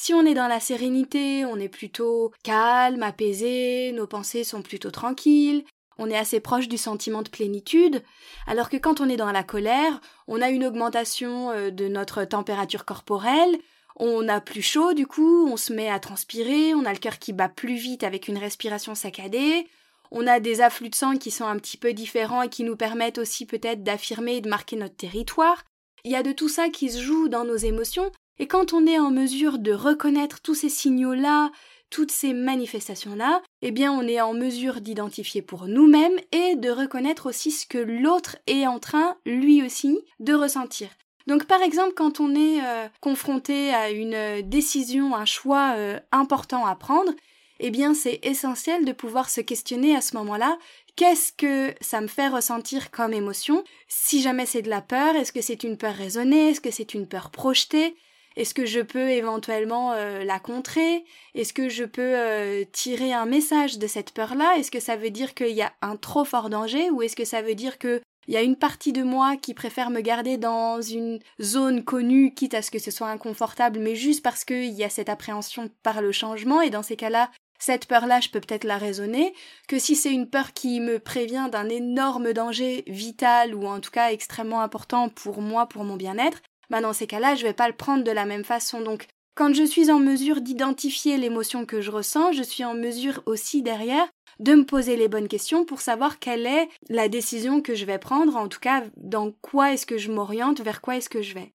si 0.00 0.14
on 0.14 0.24
est 0.24 0.34
dans 0.34 0.46
la 0.46 0.60
sérénité, 0.60 1.44
on 1.44 1.56
est 1.56 1.68
plutôt 1.68 2.30
calme, 2.44 3.02
apaisé, 3.02 3.90
nos 3.90 4.06
pensées 4.06 4.44
sont 4.44 4.62
plutôt 4.62 4.92
tranquilles, 4.92 5.64
on 5.98 6.08
est 6.08 6.16
assez 6.16 6.38
proche 6.38 6.68
du 6.68 6.78
sentiment 6.78 7.22
de 7.22 7.28
plénitude, 7.28 8.04
alors 8.46 8.68
que 8.68 8.76
quand 8.76 9.00
on 9.00 9.08
est 9.08 9.16
dans 9.16 9.32
la 9.32 9.42
colère, 9.42 10.00
on 10.28 10.40
a 10.40 10.50
une 10.50 10.64
augmentation 10.64 11.50
euh, 11.50 11.72
de 11.72 11.88
notre 11.88 12.22
température 12.22 12.84
corporelle, 12.84 13.58
on 13.96 14.28
a 14.28 14.40
plus 14.40 14.62
chaud 14.62 14.92
du 14.92 15.08
coup, 15.08 15.48
on 15.48 15.56
se 15.56 15.72
met 15.72 15.90
à 15.90 15.98
transpirer, 15.98 16.74
on 16.74 16.84
a 16.84 16.92
le 16.92 17.00
cœur 17.00 17.18
qui 17.18 17.32
bat 17.32 17.48
plus 17.48 17.74
vite 17.74 18.04
avec 18.04 18.28
une 18.28 18.38
respiration 18.38 18.94
saccadée, 18.94 19.66
on 20.12 20.28
a 20.28 20.38
des 20.38 20.60
afflux 20.60 20.90
de 20.90 20.94
sang 20.94 21.16
qui 21.16 21.32
sont 21.32 21.46
un 21.46 21.56
petit 21.56 21.76
peu 21.76 21.92
différents 21.92 22.42
et 22.42 22.48
qui 22.48 22.62
nous 22.62 22.76
permettent 22.76 23.18
aussi 23.18 23.46
peut-être 23.46 23.82
d'affirmer 23.82 24.36
et 24.36 24.40
de 24.42 24.48
marquer 24.48 24.76
notre 24.76 24.96
territoire. 24.96 25.64
Il 26.04 26.12
y 26.12 26.16
a 26.16 26.22
de 26.22 26.30
tout 26.30 26.48
ça 26.48 26.68
qui 26.68 26.88
se 26.88 27.02
joue 27.02 27.28
dans 27.28 27.44
nos 27.44 27.56
émotions, 27.56 28.12
et 28.38 28.46
quand 28.46 28.72
on 28.72 28.86
est 28.86 28.98
en 28.98 29.10
mesure 29.10 29.58
de 29.58 29.72
reconnaître 29.72 30.40
tous 30.40 30.54
ces 30.54 30.68
signaux-là, 30.68 31.50
toutes 31.90 32.12
ces 32.12 32.32
manifestations-là, 32.32 33.42
eh 33.62 33.70
bien 33.70 33.92
on 33.92 34.06
est 34.06 34.20
en 34.20 34.34
mesure 34.34 34.80
d'identifier 34.80 35.42
pour 35.42 35.66
nous-mêmes 35.66 36.18
et 36.32 36.56
de 36.56 36.70
reconnaître 36.70 37.26
aussi 37.26 37.50
ce 37.50 37.66
que 37.66 37.78
l'autre 37.78 38.36
est 38.46 38.66
en 38.66 38.78
train, 38.78 39.16
lui 39.24 39.62
aussi, 39.62 39.98
de 40.20 40.34
ressentir. 40.34 40.88
Donc 41.26 41.44
par 41.44 41.62
exemple 41.62 41.94
quand 41.94 42.20
on 42.20 42.34
est 42.34 42.62
euh, 42.62 42.88
confronté 43.00 43.72
à 43.74 43.90
une 43.90 44.42
décision, 44.42 45.14
un 45.14 45.24
choix 45.24 45.74
euh, 45.76 45.98
important 46.12 46.66
à 46.66 46.74
prendre, 46.74 47.12
eh 47.60 47.70
bien 47.70 47.94
c'est 47.94 48.20
essentiel 48.22 48.84
de 48.84 48.92
pouvoir 48.92 49.28
se 49.30 49.40
questionner 49.40 49.96
à 49.96 50.00
ce 50.00 50.16
moment-là. 50.16 50.58
Qu'est-ce 50.96 51.32
que 51.32 51.74
ça 51.80 52.00
me 52.00 52.06
fait 52.06 52.28
ressentir 52.28 52.90
comme 52.90 53.12
émotion? 53.12 53.62
Si 53.88 54.20
jamais 54.20 54.46
c'est 54.46 54.62
de 54.62 54.70
la 54.70 54.80
peur, 54.80 55.16
est-ce 55.16 55.32
que 55.32 55.40
c'est 55.40 55.64
une 55.64 55.76
peur 55.76 55.94
raisonnée? 55.94 56.50
Est-ce 56.50 56.60
que 56.60 56.70
c'est 56.70 56.94
une 56.94 57.06
peur 57.06 57.30
projetée? 57.30 57.96
Est-ce 58.38 58.54
que 58.54 58.66
je 58.66 58.78
peux 58.78 59.10
éventuellement 59.10 59.94
euh, 59.94 60.22
la 60.22 60.38
contrer? 60.38 61.04
Est-ce 61.34 61.52
que 61.52 61.68
je 61.68 61.82
peux 61.82 62.14
euh, 62.14 62.62
tirer 62.70 63.12
un 63.12 63.26
message 63.26 63.78
de 63.78 63.88
cette 63.88 64.12
peur-là? 64.12 64.56
Est-ce 64.56 64.70
que 64.70 64.78
ça 64.78 64.94
veut 64.94 65.10
dire 65.10 65.34
qu'il 65.34 65.56
y 65.56 65.62
a 65.62 65.72
un 65.82 65.96
trop 65.96 66.24
fort 66.24 66.48
danger? 66.48 66.88
Ou 66.90 67.02
est-ce 67.02 67.16
que 67.16 67.24
ça 67.24 67.42
veut 67.42 67.56
dire 67.56 67.78
que 67.78 68.00
il 68.28 68.34
y 68.34 68.36
a 68.36 68.42
une 68.42 68.54
partie 68.54 68.92
de 68.92 69.02
moi 69.02 69.36
qui 69.36 69.54
préfère 69.54 69.90
me 69.90 70.02
garder 70.02 70.36
dans 70.36 70.80
une 70.80 71.18
zone 71.42 71.82
connue, 71.82 72.32
quitte 72.32 72.54
à 72.54 72.62
ce 72.62 72.70
que 72.70 72.78
ce 72.78 72.92
soit 72.92 73.08
inconfortable, 73.08 73.80
mais 73.80 73.96
juste 73.96 74.22
parce 74.22 74.44
qu'il 74.44 74.70
y 74.70 74.84
a 74.84 74.90
cette 74.90 75.08
appréhension 75.08 75.68
par 75.82 76.00
le 76.00 76.12
changement, 76.12 76.60
et 76.60 76.70
dans 76.70 76.84
ces 76.84 76.94
cas-là, 76.94 77.30
cette 77.58 77.86
peur-là, 77.86 78.20
je 78.20 78.28
peux 78.28 78.40
peut-être 78.40 78.64
la 78.64 78.78
raisonner, 78.78 79.34
que 79.66 79.78
si 79.78 79.96
c'est 79.96 80.12
une 80.12 80.28
peur 80.28 80.52
qui 80.52 80.78
me 80.78 81.00
prévient 81.00 81.48
d'un 81.50 81.70
énorme 81.70 82.34
danger 82.34 82.84
vital 82.86 83.54
ou 83.54 83.66
en 83.66 83.80
tout 83.80 83.90
cas 83.90 84.12
extrêmement 84.12 84.60
important 84.60 85.08
pour 85.08 85.40
moi, 85.40 85.66
pour 85.66 85.84
mon 85.84 85.96
bien-être, 85.96 86.40
bah 86.70 86.80
dans 86.80 86.92
ces 86.92 87.06
cas-là, 87.06 87.34
je 87.34 87.44
vais 87.44 87.52
pas 87.52 87.68
le 87.68 87.76
prendre 87.76 88.04
de 88.04 88.10
la 88.10 88.26
même 88.26 88.44
façon. 88.44 88.80
Donc, 88.80 89.06
quand 89.34 89.54
je 89.54 89.62
suis 89.62 89.90
en 89.90 89.98
mesure 89.98 90.40
d'identifier 90.40 91.16
l'émotion 91.16 91.64
que 91.64 91.80
je 91.80 91.90
ressens, 91.90 92.32
je 92.32 92.42
suis 92.42 92.64
en 92.64 92.74
mesure 92.74 93.22
aussi 93.26 93.62
derrière 93.62 94.08
de 94.40 94.54
me 94.54 94.64
poser 94.64 94.96
les 94.96 95.08
bonnes 95.08 95.28
questions 95.28 95.64
pour 95.64 95.80
savoir 95.80 96.18
quelle 96.18 96.46
est 96.46 96.68
la 96.88 97.08
décision 97.08 97.60
que 97.60 97.74
je 97.74 97.84
vais 97.84 97.98
prendre, 97.98 98.36
en 98.36 98.48
tout 98.48 98.60
cas 98.60 98.82
dans 98.96 99.32
quoi 99.42 99.72
est-ce 99.72 99.86
que 99.86 99.98
je 99.98 100.10
m'oriente, 100.12 100.60
vers 100.60 100.80
quoi 100.80 100.96
est-ce 100.96 101.08
que 101.08 101.22
je 101.22 101.34
vais. 101.34 101.52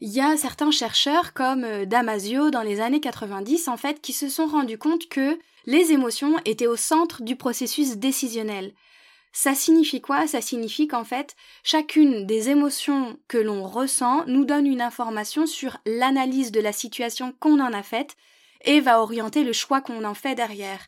Il 0.00 0.10
y 0.10 0.20
a 0.20 0.36
certains 0.36 0.70
chercheurs 0.70 1.32
comme 1.32 1.64
euh, 1.64 1.84
Damasio 1.84 2.50
dans 2.50 2.62
les 2.62 2.80
années 2.80 3.00
90 3.00 3.66
en 3.66 3.76
fait 3.76 4.00
qui 4.00 4.12
se 4.12 4.28
sont 4.28 4.46
rendus 4.46 4.78
compte 4.78 5.08
que 5.08 5.38
les 5.66 5.92
émotions 5.92 6.36
étaient 6.44 6.68
au 6.68 6.76
centre 6.76 7.22
du 7.22 7.34
processus 7.34 7.96
décisionnel. 7.96 8.72
Ça 9.32 9.54
signifie 9.54 10.00
quoi? 10.00 10.26
Ça 10.26 10.40
signifie 10.40 10.88
qu'en 10.88 11.04
fait, 11.04 11.36
chacune 11.62 12.26
des 12.26 12.48
émotions 12.48 13.18
que 13.28 13.38
l'on 13.38 13.66
ressent 13.66 14.24
nous 14.26 14.44
donne 14.44 14.66
une 14.66 14.80
information 14.80 15.46
sur 15.46 15.78
l'analyse 15.86 16.52
de 16.52 16.60
la 16.60 16.72
situation 16.72 17.34
qu'on 17.38 17.60
en 17.60 17.72
a 17.72 17.82
faite 17.82 18.16
et 18.64 18.80
va 18.80 19.00
orienter 19.00 19.44
le 19.44 19.52
choix 19.52 19.80
qu'on 19.80 20.04
en 20.04 20.14
fait 20.14 20.34
derrière. 20.34 20.86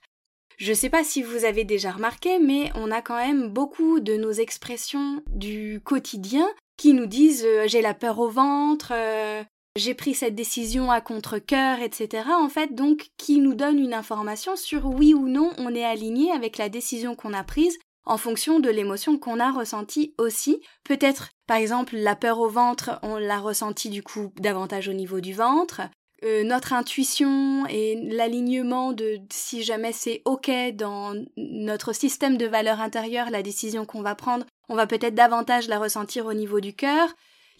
Je 0.56 0.74
sais 0.74 0.90
pas 0.90 1.04
si 1.04 1.22
vous 1.22 1.44
avez 1.44 1.64
déjà 1.64 1.90
remarqué, 1.90 2.38
mais 2.38 2.70
on 2.74 2.90
a 2.90 3.00
quand 3.00 3.16
même 3.16 3.48
beaucoup 3.48 4.00
de 4.00 4.16
nos 4.16 4.32
expressions 4.32 5.22
du 5.28 5.80
quotidien 5.82 6.46
qui 6.76 6.92
nous 6.92 7.06
disent 7.06 7.44
euh, 7.46 7.66
j'ai 7.66 7.80
la 7.80 7.94
peur 7.94 8.18
au 8.18 8.28
ventre, 8.28 8.92
euh, 8.94 9.42
j'ai 9.76 9.94
pris 9.94 10.14
cette 10.14 10.34
décision 10.34 10.90
à 10.90 11.00
contre-coeur, 11.00 11.80
etc. 11.80 12.24
En 12.36 12.48
fait, 12.48 12.74
donc, 12.74 13.08
qui 13.16 13.38
nous 13.38 13.54
donne 13.54 13.78
une 13.78 13.94
information 13.94 14.56
sur 14.56 14.84
oui 14.86 15.14
ou 15.14 15.28
non 15.28 15.50
on 15.58 15.74
est 15.74 15.84
aligné 15.84 16.32
avec 16.32 16.58
la 16.58 16.68
décision 16.68 17.14
qu'on 17.14 17.32
a 17.32 17.44
prise 17.44 17.78
en 18.04 18.16
fonction 18.16 18.60
de 18.60 18.70
l'émotion 18.70 19.18
qu'on 19.18 19.40
a 19.40 19.50
ressentie 19.50 20.14
aussi. 20.18 20.60
Peut-être, 20.84 21.30
par 21.46 21.58
exemple, 21.58 21.96
la 21.96 22.16
peur 22.16 22.40
au 22.40 22.48
ventre, 22.48 22.98
on 23.02 23.16
l'a 23.16 23.38
ressenti 23.38 23.90
du 23.90 24.02
coup 24.02 24.32
davantage 24.38 24.88
au 24.88 24.92
niveau 24.92 25.20
du 25.20 25.32
ventre. 25.32 25.82
Euh, 26.22 26.44
notre 26.44 26.74
intuition 26.74 27.64
et 27.66 27.96
l'alignement 28.10 28.92
de 28.92 29.20
si 29.32 29.62
jamais 29.62 29.92
c'est 29.92 30.20
ok 30.26 30.50
dans 30.74 31.14
notre 31.36 31.94
système 31.94 32.36
de 32.36 32.44
valeurs 32.44 32.80
intérieures, 32.80 33.30
la 33.30 33.42
décision 33.42 33.86
qu'on 33.86 34.02
va 34.02 34.14
prendre, 34.14 34.44
on 34.68 34.74
va 34.74 34.86
peut-être 34.86 35.14
davantage 35.14 35.66
la 35.68 35.78
ressentir 35.78 36.26
au 36.26 36.34
niveau 36.34 36.60
du 36.60 36.74
cœur. 36.74 37.08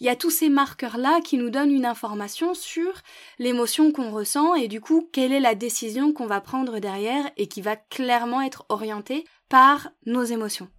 Il 0.01 0.05
y 0.05 0.09
a 0.09 0.15
tous 0.15 0.31
ces 0.31 0.49
marqueurs-là 0.49 1.21
qui 1.21 1.37
nous 1.37 1.51
donnent 1.51 1.71
une 1.71 1.85
information 1.85 2.55
sur 2.55 2.91
l'émotion 3.37 3.91
qu'on 3.91 4.09
ressent 4.09 4.55
et 4.55 4.67
du 4.67 4.81
coup 4.81 5.07
quelle 5.13 5.31
est 5.31 5.39
la 5.39 5.53
décision 5.53 6.11
qu'on 6.11 6.25
va 6.25 6.41
prendre 6.41 6.79
derrière 6.79 7.29
et 7.37 7.45
qui 7.45 7.61
va 7.61 7.75
clairement 7.75 8.41
être 8.41 8.65
orientée 8.69 9.25
par 9.47 9.91
nos 10.07 10.23
émotions. 10.23 10.69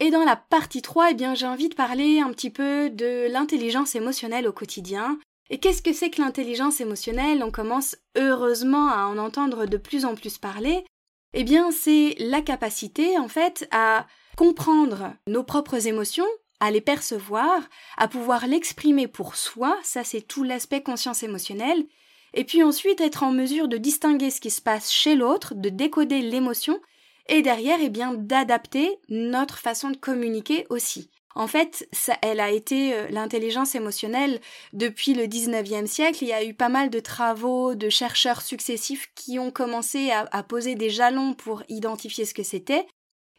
Et 0.00 0.10
dans 0.10 0.24
la 0.24 0.34
partie 0.34 0.82
3, 0.82 1.12
eh 1.12 1.14
bien, 1.14 1.36
j'ai 1.36 1.46
envie 1.46 1.68
de 1.68 1.76
parler 1.76 2.18
un 2.18 2.32
petit 2.32 2.50
peu 2.50 2.90
de 2.90 3.30
l'intelligence 3.30 3.94
émotionnelle 3.94 4.48
au 4.48 4.52
quotidien. 4.52 5.20
Et 5.50 5.60
qu'est-ce 5.60 5.82
que 5.82 5.92
c'est 5.92 6.10
que 6.10 6.20
l'intelligence 6.20 6.80
émotionnelle? 6.80 7.44
On 7.44 7.52
commence 7.52 7.94
heureusement 8.16 8.88
à 8.88 9.04
en 9.04 9.18
entendre 9.18 9.66
de 9.66 9.76
plus 9.76 10.04
en 10.04 10.16
plus 10.16 10.36
parler. 10.36 10.84
Eh 11.36 11.44
c'est 11.72 12.14
la 12.20 12.42
capacité, 12.42 13.18
en 13.18 13.26
fait, 13.26 13.66
à 13.72 14.06
comprendre 14.36 15.14
nos 15.26 15.42
propres 15.42 15.88
émotions, 15.88 16.28
à 16.60 16.70
les 16.70 16.80
percevoir, 16.80 17.60
à 17.96 18.06
pouvoir 18.06 18.46
l'exprimer 18.46 19.08
pour 19.08 19.34
soi, 19.34 19.76
ça 19.82 20.04
c'est 20.04 20.20
tout 20.20 20.44
l'aspect 20.44 20.84
conscience 20.84 21.24
émotionnelle, 21.24 21.84
et 22.34 22.44
puis 22.44 22.62
ensuite 22.62 23.00
être 23.00 23.24
en 23.24 23.32
mesure 23.32 23.66
de 23.66 23.78
distinguer 23.78 24.30
ce 24.30 24.40
qui 24.40 24.50
se 24.50 24.62
passe 24.62 24.92
chez 24.92 25.16
l'autre, 25.16 25.54
de 25.56 25.70
décoder 25.70 26.22
l'émotion, 26.22 26.78
et 27.28 27.42
derrière, 27.42 27.78
eh 27.80 27.90
bien, 27.90 28.14
d'adapter 28.14 28.96
notre 29.08 29.58
façon 29.58 29.90
de 29.90 29.96
communiquer 29.96 30.66
aussi. 30.70 31.10
En 31.34 31.46
fait, 31.46 31.88
ça, 31.92 32.16
elle 32.22 32.40
a 32.40 32.50
été 32.50 32.94
euh, 32.94 33.08
l'intelligence 33.10 33.74
émotionnelle 33.74 34.40
depuis 34.72 35.14
le 35.14 35.24
19e 35.24 35.86
siècle. 35.86 36.18
Il 36.22 36.28
y 36.28 36.32
a 36.32 36.44
eu 36.44 36.54
pas 36.54 36.68
mal 36.68 36.90
de 36.90 37.00
travaux 37.00 37.74
de 37.74 37.88
chercheurs 37.88 38.42
successifs 38.42 39.10
qui 39.14 39.38
ont 39.38 39.50
commencé 39.50 40.10
à 40.10 40.42
poser 40.42 40.74
des 40.74 40.90
jalons 40.90 41.34
pour 41.34 41.62
identifier 41.68 42.24
ce 42.24 42.34
que 42.34 42.42
c'était. 42.42 42.86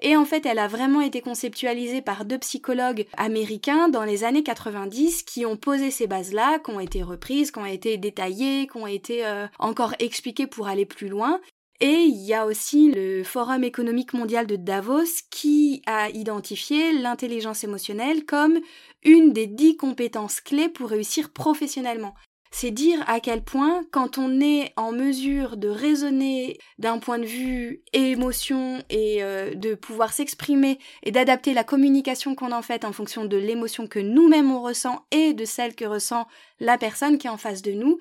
Et 0.01 0.17
en 0.17 0.25
fait, 0.25 0.45
elle 0.45 0.59
a 0.59 0.67
vraiment 0.67 1.01
été 1.01 1.21
conceptualisée 1.21 2.01
par 2.01 2.25
deux 2.25 2.37
psychologues 2.39 3.05
américains 3.15 3.87
dans 3.87 4.03
les 4.03 4.23
années 4.25 4.43
90 4.43 5.23
qui 5.23 5.45
ont 5.45 5.55
posé 5.55 5.89
ces 5.89 6.05
bases-là, 6.05 6.59
qui 6.59 6.71
ont 6.71 6.81
été 6.81 7.01
reprises, 7.01 7.51
qui 7.51 7.59
ont 7.59 7.65
été 7.65 7.97
détaillées, 7.97 8.67
qui 8.67 8.77
ont 8.77 8.87
été 8.87 9.25
euh, 9.25 9.47
encore 9.57 9.93
expliquées 9.99 10.47
pour 10.47 10.67
aller 10.67 10.85
plus 10.85 11.07
loin. 11.07 11.39
Et 11.81 12.03
il 12.03 12.25
y 12.25 12.33
a 12.33 12.45
aussi 12.45 12.91
le 12.91 13.23
Forum 13.23 13.63
économique 13.63 14.13
mondial 14.13 14.47
de 14.47 14.55
Davos 14.55 15.23
qui 15.29 15.81
a 15.85 16.09
identifié 16.09 16.93
l'intelligence 16.93 17.63
émotionnelle 17.65 18.25
comme 18.25 18.59
une 19.03 19.33
des 19.33 19.47
dix 19.47 19.75
compétences 19.75 20.39
clés 20.39 20.69
pour 20.69 20.89
réussir 20.89 21.31
professionnellement. 21.31 22.15
C'est 22.57 22.71
dire 22.71 23.03
à 23.07 23.19
quel 23.19 23.43
point, 23.43 23.83
quand 23.91 24.17
on 24.17 24.39
est 24.39 24.71
en 24.77 24.93
mesure 24.93 25.57
de 25.57 25.67
raisonner 25.67 26.57
d'un 26.79 26.99
point 26.99 27.19
de 27.19 27.25
vue 27.25 27.83
émotion 27.91 28.81
et 28.89 29.21
euh, 29.21 29.53
de 29.53 29.75
pouvoir 29.75 30.13
s'exprimer 30.13 30.79
et 31.03 31.11
d'adapter 31.11 31.53
la 31.53 31.65
communication 31.65 32.33
qu'on 32.33 32.53
en 32.53 32.61
fait 32.61 32.85
en 32.85 32.93
fonction 32.93 33.25
de 33.25 33.35
l'émotion 33.35 33.87
que 33.87 33.99
nous-mêmes 33.99 34.51
on 34.51 34.61
ressent 34.61 35.05
et 35.11 35.33
de 35.33 35.43
celle 35.43 35.75
que 35.75 35.83
ressent 35.83 36.27
la 36.61 36.77
personne 36.77 37.17
qui 37.17 37.27
est 37.27 37.29
en 37.29 37.35
face 37.35 37.61
de 37.61 37.73
nous, 37.73 37.99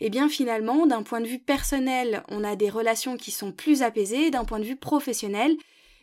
eh 0.00 0.10
bien 0.10 0.28
finalement, 0.28 0.86
d'un 0.86 1.02
point 1.02 1.20
de 1.20 1.26
vue 1.26 1.38
personnel, 1.38 2.22
on 2.28 2.42
a 2.44 2.56
des 2.56 2.70
relations 2.70 3.16
qui 3.16 3.30
sont 3.30 3.52
plus 3.52 3.82
apaisées, 3.82 4.30
d'un 4.30 4.44
point 4.44 4.58
de 4.58 4.64
vue 4.64 4.76
professionnel, 4.76 5.56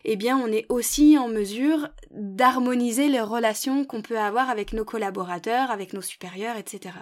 eh 0.05 0.15
bien 0.15 0.37
on 0.37 0.47
est 0.47 0.65
aussi 0.69 1.17
en 1.17 1.27
mesure 1.27 1.89
d'harmoniser 2.11 3.07
les 3.07 3.21
relations 3.21 3.85
qu'on 3.85 4.01
peut 4.01 4.19
avoir 4.19 4.49
avec 4.49 4.73
nos 4.73 4.85
collaborateurs, 4.85 5.71
avec 5.71 5.93
nos 5.93 6.01
supérieurs, 6.01 6.57
etc. 6.57 6.93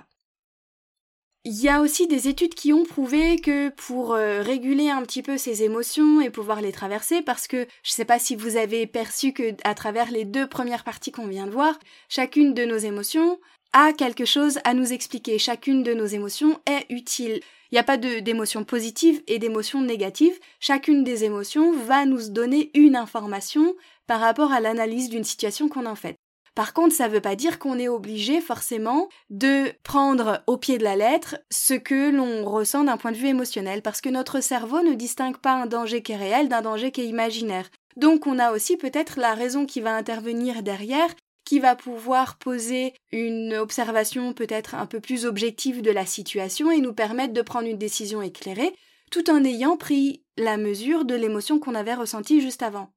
Il 1.47 1.61
y 1.61 1.69
a 1.69 1.79
aussi 1.79 2.07
des 2.07 2.27
études 2.27 2.55
qui 2.55 2.73
ont 2.73 2.85
prouvé 2.85 3.37
que 3.37 3.69
pour 3.69 4.15
euh, 4.15 4.41
réguler 4.41 4.89
un 4.89 5.03
petit 5.03 5.21
peu 5.21 5.37
ces 5.37 5.61
émotions 5.61 6.19
et 6.19 6.31
pouvoir 6.31 6.59
les 6.59 6.71
traverser, 6.71 7.21
parce 7.21 7.47
que 7.47 7.67
je 7.83 7.91
ne 7.91 7.95
sais 7.95 8.05
pas 8.05 8.17
si 8.17 8.35
vous 8.35 8.57
avez 8.57 8.87
perçu 8.87 9.31
que 9.31 9.53
à 9.63 9.75
travers 9.75 10.09
les 10.09 10.25
deux 10.25 10.47
premières 10.47 10.83
parties 10.83 11.11
qu'on 11.11 11.27
vient 11.27 11.45
de 11.45 11.51
voir, 11.51 11.77
chacune 12.09 12.55
de 12.55 12.65
nos 12.65 12.77
émotions 12.77 13.39
a 13.77 13.91
quelque 13.91 14.24
chose 14.24 14.60
à 14.63 14.74
nous 14.74 14.94
expliquer. 14.94 15.38
Chacune 15.38 15.84
de 15.84 15.94
nos 15.94 16.05
émotions 16.05 16.62
est 16.65 16.86
utile. 16.89 17.41
Il 17.72 17.75
n'y 17.75 17.79
a 17.79 17.84
pas 17.84 17.98
d'émotions 17.98 18.63
positives 18.63 19.22
et 19.27 19.38
d'émotions 19.38 19.82
négatives. 19.82 20.39
Chacune 20.62 21.03
des 21.03 21.25
émotions 21.25 21.74
va 21.74 22.05
nous 22.05 22.29
donner 22.29 22.72
une 22.74 22.96
information 22.96 23.75
par 24.08 24.22
rapport 24.22 24.53
à 24.53 24.62
l'analyse 24.62 25.10
d'une 25.10 25.25
situation 25.25 25.67
qu'on 25.67 25.86
en 25.88 25.96
fait. 25.96 26.15
Par 26.55 26.72
contre, 26.74 26.96
ça 26.96 27.10
ne 27.10 27.13
veut 27.13 27.20
pas 27.20 27.36
dire 27.36 27.60
qu'on 27.60 27.77
est 27.77 27.89
obligé 27.89 28.39
forcément 28.39 29.10
de 29.29 29.74
prendre 29.84 30.41
au 30.48 30.55
pied 30.55 30.77
de 30.77 30.86
la 30.86 30.96
lettre 30.96 31.36
ce 31.51 31.74
que 31.74 32.12
l'on 32.12 32.46
ressent 32.46 32.86
d'un 32.86 32.96
point 32.96 33.12
de 33.12 33.17
vue 33.17 33.27
émotionnel, 33.27 33.82
parce 33.82 34.00
que 34.00 34.08
notre 34.08 34.39
cerveau 34.39 34.82
ne 34.84 34.94
distingue 34.94 35.38
pas 35.38 35.51
un 35.51 35.65
danger 35.65 36.01
qui 36.01 36.13
est 36.13 36.17
réel 36.17 36.48
d'un 36.48 36.62
danger 36.62 36.91
qui 36.91 37.01
est 37.01 37.08
imaginaire. 37.08 37.70
Donc 37.98 38.25
on 38.25 38.39
a 38.39 38.53
aussi 38.53 38.77
peut-être 38.77 39.20
la 39.20 39.34
raison 39.34 39.65
qui 39.65 39.82
va 39.82 39.96
intervenir 39.98 40.63
derrière, 40.63 41.13
qui 41.45 41.59
va 41.59 41.75
pouvoir 41.75 42.37
poser 42.37 42.93
une 43.11 43.53
observation 43.53 44.33
peut-être 44.33 44.75
un 44.75 44.87
peu 44.87 44.99
plus 44.99 45.25
objective 45.25 45.81
de 45.81 45.91
la 45.91 46.05
situation 46.05 46.71
et 46.71 46.79
nous 46.79 46.93
permettre 46.93 47.33
de 47.33 47.41
prendre 47.41 47.67
une 47.67 47.77
décision 47.77 48.21
éclairée, 48.21 48.75
tout 49.11 49.29
en 49.29 49.43
ayant 49.45 49.77
pris 49.77 50.23
la 50.37 50.57
mesure 50.57 51.05
de 51.05 51.15
l'émotion 51.15 51.59
qu'on 51.59 51.75
avait 51.75 51.93
ressentie 51.93 52.41
juste 52.41 52.63
avant. 52.63 52.91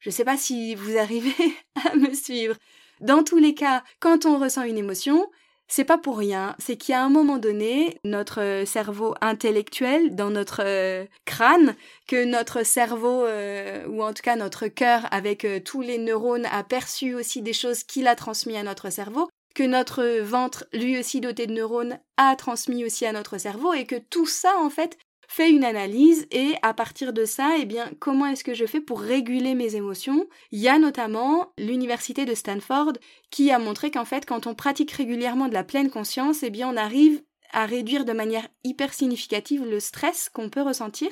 Je 0.00 0.10
ne 0.10 0.12
sais 0.12 0.24
pas 0.24 0.36
si 0.36 0.74
vous 0.74 0.96
arrivez 0.98 1.54
à 1.88 1.94
me 1.96 2.12
suivre. 2.12 2.56
Dans 3.00 3.22
tous 3.22 3.38
les 3.38 3.54
cas, 3.54 3.82
quand 4.00 4.26
on 4.26 4.38
ressent 4.38 4.64
une 4.64 4.78
émotion, 4.78 5.30
c'est 5.68 5.84
pas 5.84 5.98
pour 5.98 6.18
rien, 6.18 6.54
c'est 6.58 6.76
qu'à 6.76 7.02
un 7.02 7.08
moment 7.08 7.38
donné, 7.38 7.98
notre 8.04 8.64
cerveau 8.66 9.14
intellectuel, 9.20 10.14
dans 10.14 10.30
notre 10.30 10.62
euh, 10.64 11.04
crâne, 11.24 11.74
que 12.06 12.24
notre 12.24 12.64
cerveau, 12.64 13.24
euh, 13.24 13.86
ou 13.88 14.02
en 14.02 14.12
tout 14.12 14.22
cas 14.22 14.36
notre 14.36 14.68
cœur, 14.68 15.06
avec 15.10 15.44
euh, 15.44 15.60
tous 15.60 15.80
les 15.80 15.98
neurones, 15.98 16.46
a 16.46 16.62
perçu 16.64 17.14
aussi 17.14 17.42
des 17.42 17.52
choses 17.52 17.82
qu'il 17.82 18.06
a 18.06 18.14
transmis 18.14 18.56
à 18.56 18.62
notre 18.62 18.90
cerveau, 18.90 19.28
que 19.54 19.62
notre 19.62 20.20
ventre, 20.20 20.66
lui 20.72 20.98
aussi 20.98 21.20
doté 21.20 21.46
de 21.46 21.52
neurones, 21.52 21.98
a 22.16 22.36
transmis 22.36 22.84
aussi 22.84 23.06
à 23.06 23.12
notre 23.12 23.38
cerveau, 23.38 23.72
et 23.72 23.86
que 23.86 23.96
tout 23.96 24.26
ça, 24.26 24.56
en 24.58 24.70
fait, 24.70 24.98
fait 25.34 25.50
une 25.50 25.64
analyse 25.64 26.28
et 26.30 26.54
à 26.62 26.72
partir 26.74 27.12
de 27.12 27.24
ça, 27.24 27.56
eh 27.58 27.64
bien, 27.64 27.90
comment 27.98 28.26
est-ce 28.26 28.44
que 28.44 28.54
je 28.54 28.66
fais 28.66 28.80
pour 28.80 29.00
réguler 29.00 29.56
mes 29.56 29.74
émotions? 29.74 30.28
Il 30.52 30.60
y 30.60 30.68
a 30.68 30.78
notamment 30.78 31.52
l'université 31.58 32.24
de 32.24 32.34
Stanford 32.34 32.92
qui 33.30 33.50
a 33.50 33.58
montré 33.58 33.90
qu'en 33.90 34.04
fait, 34.04 34.26
quand 34.26 34.46
on 34.46 34.54
pratique 34.54 34.92
régulièrement 34.92 35.48
de 35.48 35.54
la 35.54 35.64
pleine 35.64 35.90
conscience, 35.90 36.44
eh 36.44 36.50
bien, 36.50 36.68
on 36.68 36.76
arrive 36.76 37.20
à 37.50 37.66
réduire 37.66 38.04
de 38.04 38.12
manière 38.12 38.46
hyper 38.62 38.94
significative 38.94 39.64
le 39.64 39.80
stress 39.80 40.28
qu'on 40.28 40.50
peut 40.50 40.62
ressentir. 40.62 41.10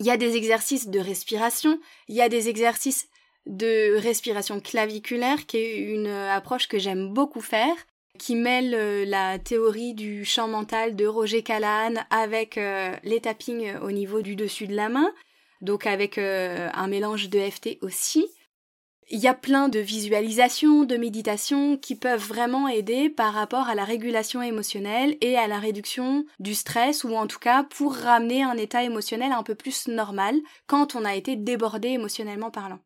Il 0.00 0.06
y 0.06 0.10
a 0.10 0.16
des 0.16 0.36
exercices 0.36 0.88
de 0.88 0.98
respiration, 0.98 1.78
il 2.08 2.14
y 2.14 2.22
a 2.22 2.30
des 2.30 2.48
exercices 2.48 3.08
de 3.44 3.98
respiration 3.98 4.58
claviculaire 4.58 5.44
qui 5.44 5.58
est 5.58 5.78
une 5.80 6.06
approche 6.06 6.66
que 6.66 6.78
j'aime 6.78 7.12
beaucoup 7.12 7.42
faire 7.42 7.76
qui 8.18 8.36
mêle 8.36 8.74
euh, 8.74 9.04
la 9.04 9.38
théorie 9.38 9.94
du 9.94 10.24
champ 10.24 10.48
mental 10.48 10.96
de 10.96 11.06
Roger 11.06 11.42
Callahan 11.42 11.94
avec 12.10 12.58
euh, 12.58 12.94
les 13.02 13.20
tappings 13.20 13.76
au 13.82 13.90
niveau 13.90 14.22
du 14.22 14.36
dessus 14.36 14.66
de 14.66 14.74
la 14.74 14.88
main, 14.88 15.12
donc 15.60 15.86
avec 15.86 16.18
euh, 16.18 16.68
un 16.74 16.86
mélange 16.86 17.28
de 17.28 17.38
FT 17.38 17.78
aussi. 17.82 18.26
Il 19.10 19.18
y 19.18 19.28
a 19.28 19.34
plein 19.34 19.68
de 19.68 19.80
visualisations, 19.80 20.84
de 20.84 20.96
méditations 20.96 21.76
qui 21.76 21.94
peuvent 21.94 22.26
vraiment 22.26 22.68
aider 22.68 23.10
par 23.10 23.34
rapport 23.34 23.68
à 23.68 23.74
la 23.74 23.84
régulation 23.84 24.40
émotionnelle 24.40 25.18
et 25.20 25.36
à 25.36 25.46
la 25.46 25.58
réduction 25.58 26.24
du 26.38 26.54
stress 26.54 27.04
ou 27.04 27.14
en 27.14 27.26
tout 27.26 27.38
cas 27.38 27.64
pour 27.64 27.94
ramener 27.94 28.42
un 28.42 28.56
état 28.56 28.82
émotionnel 28.82 29.32
un 29.32 29.42
peu 29.42 29.54
plus 29.54 29.88
normal 29.88 30.36
quand 30.66 30.96
on 30.96 31.04
a 31.04 31.14
été 31.14 31.36
débordé 31.36 31.88
émotionnellement 31.88 32.50
parlant. 32.50 32.80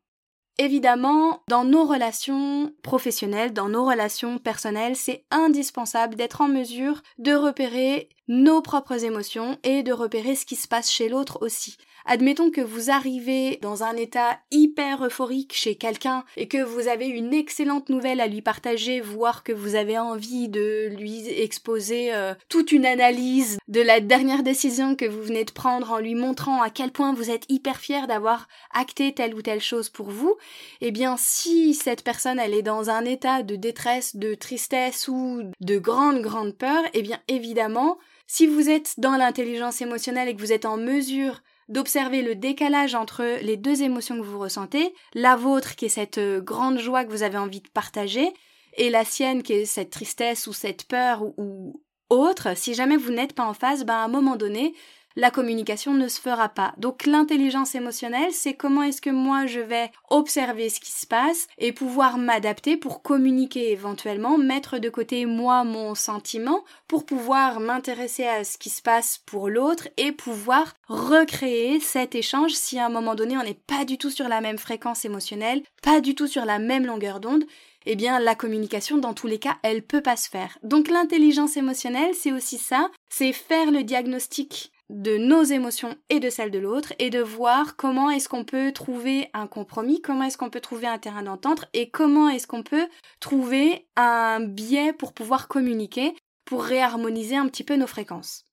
Évidemment, 0.61 1.41
dans 1.47 1.63
nos 1.63 1.85
relations 1.85 2.73
professionnelles, 2.83 3.53
dans 3.53 3.69
nos 3.69 3.85
relations 3.85 4.39
personnelles, 4.39 4.97
c'est 4.97 5.23
indispensable 5.31 6.15
d'être 6.15 6.41
en 6.41 6.49
mesure 6.49 7.01
de 7.17 7.31
repérer 7.31 8.09
nos 8.27 8.61
propres 8.61 9.05
émotions 9.05 9.57
et 9.63 9.83
de 9.83 9.93
repérer 9.93 10.35
ce 10.35 10.45
qui 10.45 10.57
se 10.57 10.67
passe 10.67 10.91
chez 10.91 11.07
l'autre 11.07 11.37
aussi. 11.41 11.77
Admettons 12.11 12.49
que 12.49 12.59
vous 12.59 12.89
arrivez 12.89 13.59
dans 13.61 13.83
un 13.83 13.95
état 13.95 14.39
hyper 14.49 15.05
euphorique 15.05 15.53
chez 15.53 15.75
quelqu'un 15.75 16.23
et 16.37 16.47
que 16.47 16.57
vous 16.57 16.87
avez 16.87 17.05
une 17.05 17.35
excellente 17.35 17.89
nouvelle 17.89 18.19
à 18.19 18.25
lui 18.25 18.41
partager, 18.41 18.99
voire 18.99 19.43
que 19.43 19.51
vous 19.51 19.75
avez 19.75 19.99
envie 19.99 20.49
de 20.49 20.87
lui 20.97 21.29
exposer 21.29 22.11
euh, 22.15 22.33
toute 22.49 22.71
une 22.71 22.87
analyse 22.87 23.59
de 23.67 23.81
la 23.81 23.99
dernière 23.99 24.41
décision 24.41 24.95
que 24.95 25.05
vous 25.05 25.21
venez 25.21 25.45
de 25.45 25.51
prendre 25.51 25.91
en 25.91 25.99
lui 25.99 26.15
montrant 26.15 26.63
à 26.63 26.71
quel 26.71 26.89
point 26.89 27.13
vous 27.13 27.29
êtes 27.29 27.45
hyper 27.47 27.77
fier 27.77 28.07
d'avoir 28.07 28.47
acté 28.71 29.13
telle 29.13 29.35
ou 29.35 29.43
telle 29.43 29.61
chose 29.61 29.89
pour 29.89 30.09
vous, 30.09 30.35
eh 30.81 30.89
bien 30.89 31.15
si 31.15 31.75
cette 31.75 32.03
personne 32.03 32.39
elle 32.39 32.55
est 32.55 32.63
dans 32.63 32.89
un 32.89 33.05
état 33.05 33.43
de 33.43 33.55
détresse, 33.55 34.15
de 34.15 34.33
tristesse 34.33 35.07
ou 35.09 35.43
de 35.61 35.77
grande 35.77 36.23
grande 36.23 36.57
peur, 36.57 36.81
eh 36.95 37.03
bien 37.03 37.19
évidemment 37.27 37.99
si 38.25 38.47
vous 38.47 38.67
êtes 38.67 38.95
dans 38.99 39.15
l'intelligence 39.15 39.79
émotionnelle 39.81 40.27
et 40.27 40.35
que 40.35 40.41
vous 40.41 40.53
êtes 40.53 40.65
en 40.65 40.77
mesure 40.77 41.43
d'observer 41.69 42.21
le 42.21 42.35
décalage 42.35 42.95
entre 42.95 43.23
les 43.41 43.55
deux 43.55 43.83
émotions 43.83 44.17
que 44.17 44.25
vous 44.25 44.39
ressentez, 44.39 44.93
la 45.13 45.35
vôtre 45.35 45.75
qui 45.75 45.85
est 45.85 45.89
cette 45.89 46.17
euh, 46.17 46.41
grande 46.41 46.79
joie 46.79 47.05
que 47.05 47.11
vous 47.11 47.23
avez 47.23 47.37
envie 47.37 47.61
de 47.61 47.69
partager, 47.69 48.33
et 48.75 48.89
la 48.89 49.05
sienne 49.05 49.43
qui 49.43 49.53
est 49.53 49.65
cette 49.65 49.89
tristesse 49.89 50.47
ou 50.47 50.53
cette 50.53 50.87
peur 50.87 51.23
ou, 51.37 51.81
autre, 52.09 52.57
si 52.57 52.73
jamais 52.73 52.97
vous 52.97 53.11
n'êtes 53.11 53.33
pas 53.33 53.45
en 53.45 53.53
phase, 53.53 53.85
ben 53.85 53.93
à 53.93 54.03
un 54.03 54.07
moment 54.07 54.35
donné, 54.35 54.73
la 55.19 55.31
communication 55.31 55.93
ne 55.93 56.07
se 56.07 56.21
fera 56.21 56.47
pas. 56.47 56.73
Donc 56.77 57.05
l'intelligence 57.05 57.75
émotionnelle, 57.75 58.31
c'est 58.31 58.53
comment 58.53 58.83
est-ce 58.83 59.01
que 59.01 59.09
moi 59.09 59.45
je 59.47 59.59
vais 59.59 59.91
observer 60.09 60.69
ce 60.69 60.79
qui 60.79 60.91
se 60.91 61.05
passe 61.05 61.47
et 61.57 61.73
pouvoir 61.73 62.17
m'adapter 62.17 62.77
pour 62.77 63.01
communiquer 63.01 63.71
éventuellement, 63.71 64.37
mettre 64.37 64.79
de 64.79 64.89
côté 64.89 65.25
moi 65.25 65.65
mon 65.65 65.93
sentiment 65.93 66.63
pour 66.87 67.05
pouvoir 67.05 67.59
m'intéresser 67.59 68.25
à 68.25 68.45
ce 68.45 68.57
qui 68.57 68.69
se 68.69 68.81
passe 68.81 69.21
pour 69.25 69.49
l'autre 69.49 69.89
et 69.97 70.13
pouvoir 70.13 70.73
recréer 70.87 71.81
cet 71.81 72.15
échange 72.15 72.53
si 72.53 72.79
à 72.79 72.85
un 72.85 72.89
moment 72.89 73.15
donné 73.15 73.37
on 73.37 73.43
n'est 73.43 73.53
pas 73.53 73.83
du 73.83 73.97
tout 73.97 74.11
sur 74.11 74.29
la 74.29 74.39
même 74.39 74.57
fréquence 74.57 75.03
émotionnelle, 75.03 75.63
pas 75.83 75.99
du 75.99 76.15
tout 76.15 76.27
sur 76.27 76.45
la 76.45 76.59
même 76.59 76.85
longueur 76.85 77.19
d'onde, 77.19 77.43
eh 77.85 77.97
bien 77.97 78.19
la 78.19 78.35
communication 78.35 78.97
dans 78.97 79.13
tous 79.13 79.27
les 79.27 79.39
cas 79.39 79.57
elle 79.63 79.83
peut 79.83 80.01
pas 80.01 80.15
se 80.15 80.29
faire. 80.29 80.57
Donc 80.63 80.87
l'intelligence 80.87 81.57
émotionnelle 81.57 82.13
c'est 82.13 82.31
aussi 82.31 82.57
ça, 82.57 82.89
c'est 83.09 83.33
faire 83.33 83.71
le 83.71 83.83
diagnostic 83.83 84.71
de 84.89 85.17
nos 85.17 85.43
émotions 85.43 85.95
et 86.09 86.19
de 86.19 86.29
celles 86.29 86.51
de 86.51 86.59
l'autre 86.59 86.93
et 86.99 87.09
de 87.09 87.19
voir 87.19 87.75
comment 87.75 88.09
est-ce 88.09 88.27
qu'on 88.27 88.43
peut 88.43 88.71
trouver 88.71 89.29
un 89.33 89.47
compromis, 89.47 90.01
comment 90.01 90.23
est-ce 90.23 90.37
qu'on 90.37 90.49
peut 90.49 90.59
trouver 90.59 90.87
un 90.87 90.97
terrain 90.97 91.23
d'entente 91.23 91.65
et 91.73 91.89
comment 91.89 92.29
est-ce 92.29 92.47
qu'on 92.47 92.63
peut 92.63 92.87
trouver 93.19 93.87
un 93.95 94.39
biais 94.39 94.93
pour 94.93 95.13
pouvoir 95.13 95.47
communiquer, 95.47 96.15
pour 96.45 96.63
réharmoniser 96.63 97.35
un 97.35 97.47
petit 97.47 97.63
peu 97.63 97.75
nos 97.75 97.87
fréquences. 97.87 98.45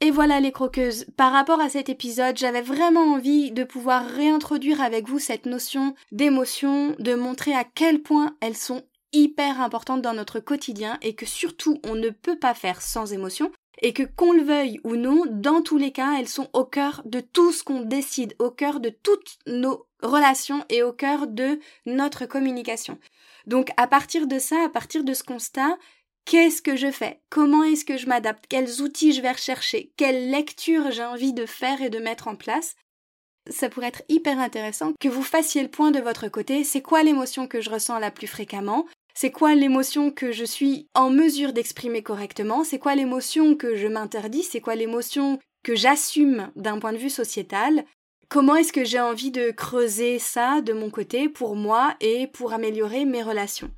Et 0.00 0.10
voilà 0.10 0.38
les 0.38 0.52
croqueuses, 0.52 1.06
par 1.16 1.32
rapport 1.32 1.60
à 1.60 1.70
cet 1.70 1.88
épisode, 1.88 2.36
j'avais 2.36 2.60
vraiment 2.60 3.14
envie 3.14 3.52
de 3.52 3.64
pouvoir 3.64 4.04
réintroduire 4.04 4.82
avec 4.82 5.08
vous 5.08 5.18
cette 5.18 5.46
notion 5.46 5.94
d'émotion, 6.12 6.94
de 6.98 7.14
montrer 7.14 7.54
à 7.54 7.64
quel 7.64 8.02
point 8.02 8.36
elles 8.42 8.56
sont 8.56 8.82
hyper 9.14 9.60
importantes 9.60 10.02
dans 10.02 10.12
notre 10.12 10.40
quotidien 10.40 10.98
et 11.00 11.14
que 11.14 11.26
surtout 11.26 11.80
on 11.84 11.94
ne 11.94 12.10
peut 12.10 12.38
pas 12.38 12.54
faire 12.54 12.82
sans 12.82 13.12
émotion 13.12 13.50
et 13.82 13.92
que 13.92 14.02
qu'on 14.02 14.32
le 14.32 14.42
veuille 14.42 14.80
ou 14.84 14.96
non, 14.96 15.24
dans 15.28 15.62
tous 15.62 15.78
les 15.78 15.92
cas, 15.92 16.16
elles 16.18 16.28
sont 16.28 16.48
au 16.52 16.64
cœur 16.64 17.02
de 17.04 17.20
tout 17.20 17.52
ce 17.52 17.64
qu'on 17.64 17.80
décide, 17.80 18.34
au 18.38 18.50
cœur 18.50 18.80
de 18.80 18.88
toutes 18.88 19.38
nos 19.46 19.86
relations 20.02 20.64
et 20.68 20.82
au 20.82 20.92
cœur 20.92 21.26
de 21.26 21.58
notre 21.86 22.26
communication. 22.26 22.98
Donc 23.46 23.70
à 23.76 23.86
partir 23.86 24.26
de 24.26 24.38
ça, 24.38 24.64
à 24.64 24.68
partir 24.68 25.04
de 25.04 25.14
ce 25.14 25.24
constat, 25.24 25.76
qu'est-ce 26.24 26.62
que 26.62 26.76
je 26.76 26.90
fais? 26.90 27.20
Comment 27.30 27.64
est-ce 27.64 27.84
que 27.84 27.96
je 27.96 28.06
m'adapte? 28.06 28.46
Quels 28.48 28.80
outils 28.80 29.12
je 29.12 29.22
vais 29.22 29.32
rechercher? 29.32 29.92
Quelle 29.96 30.30
lecture 30.30 30.90
j'ai 30.90 31.04
envie 31.04 31.32
de 31.32 31.46
faire 31.46 31.82
et 31.82 31.90
de 31.90 31.98
mettre 31.98 32.28
en 32.28 32.36
place? 32.36 32.76
Ça 33.50 33.68
pourrait 33.68 33.88
être 33.88 34.02
hyper 34.08 34.38
intéressant 34.38 34.94
que 34.98 35.08
vous 35.08 35.22
fassiez 35.22 35.62
le 35.62 35.68
point 35.68 35.90
de 35.90 36.00
votre 36.00 36.28
côté. 36.28 36.64
C'est 36.64 36.80
quoi 36.80 37.02
l'émotion 37.02 37.46
que 37.46 37.60
je 37.60 37.68
ressens 37.68 37.98
la 37.98 38.10
plus 38.10 38.26
fréquemment? 38.26 38.86
C'est 39.14 39.30
quoi 39.30 39.54
l'émotion 39.54 40.10
que 40.10 40.32
je 40.32 40.44
suis 40.44 40.88
en 40.94 41.08
mesure 41.08 41.52
d'exprimer 41.52 42.02
correctement? 42.02 42.64
C'est 42.64 42.80
quoi 42.80 42.96
l'émotion 42.96 43.54
que 43.54 43.76
je 43.76 43.86
m'interdis? 43.86 44.42
C'est 44.42 44.60
quoi 44.60 44.74
l'émotion 44.74 45.38
que 45.62 45.76
j'assume 45.76 46.50
d'un 46.56 46.80
point 46.80 46.92
de 46.92 46.98
vue 46.98 47.10
sociétal? 47.10 47.84
Comment 48.28 48.56
est-ce 48.56 48.72
que 48.72 48.84
j'ai 48.84 49.00
envie 49.00 49.30
de 49.30 49.52
creuser 49.52 50.18
ça 50.18 50.60
de 50.62 50.72
mon 50.72 50.90
côté 50.90 51.28
pour 51.28 51.54
moi 51.54 51.94
et 52.00 52.26
pour 52.26 52.52
améliorer 52.52 53.04
mes 53.04 53.22
relations? 53.22 53.70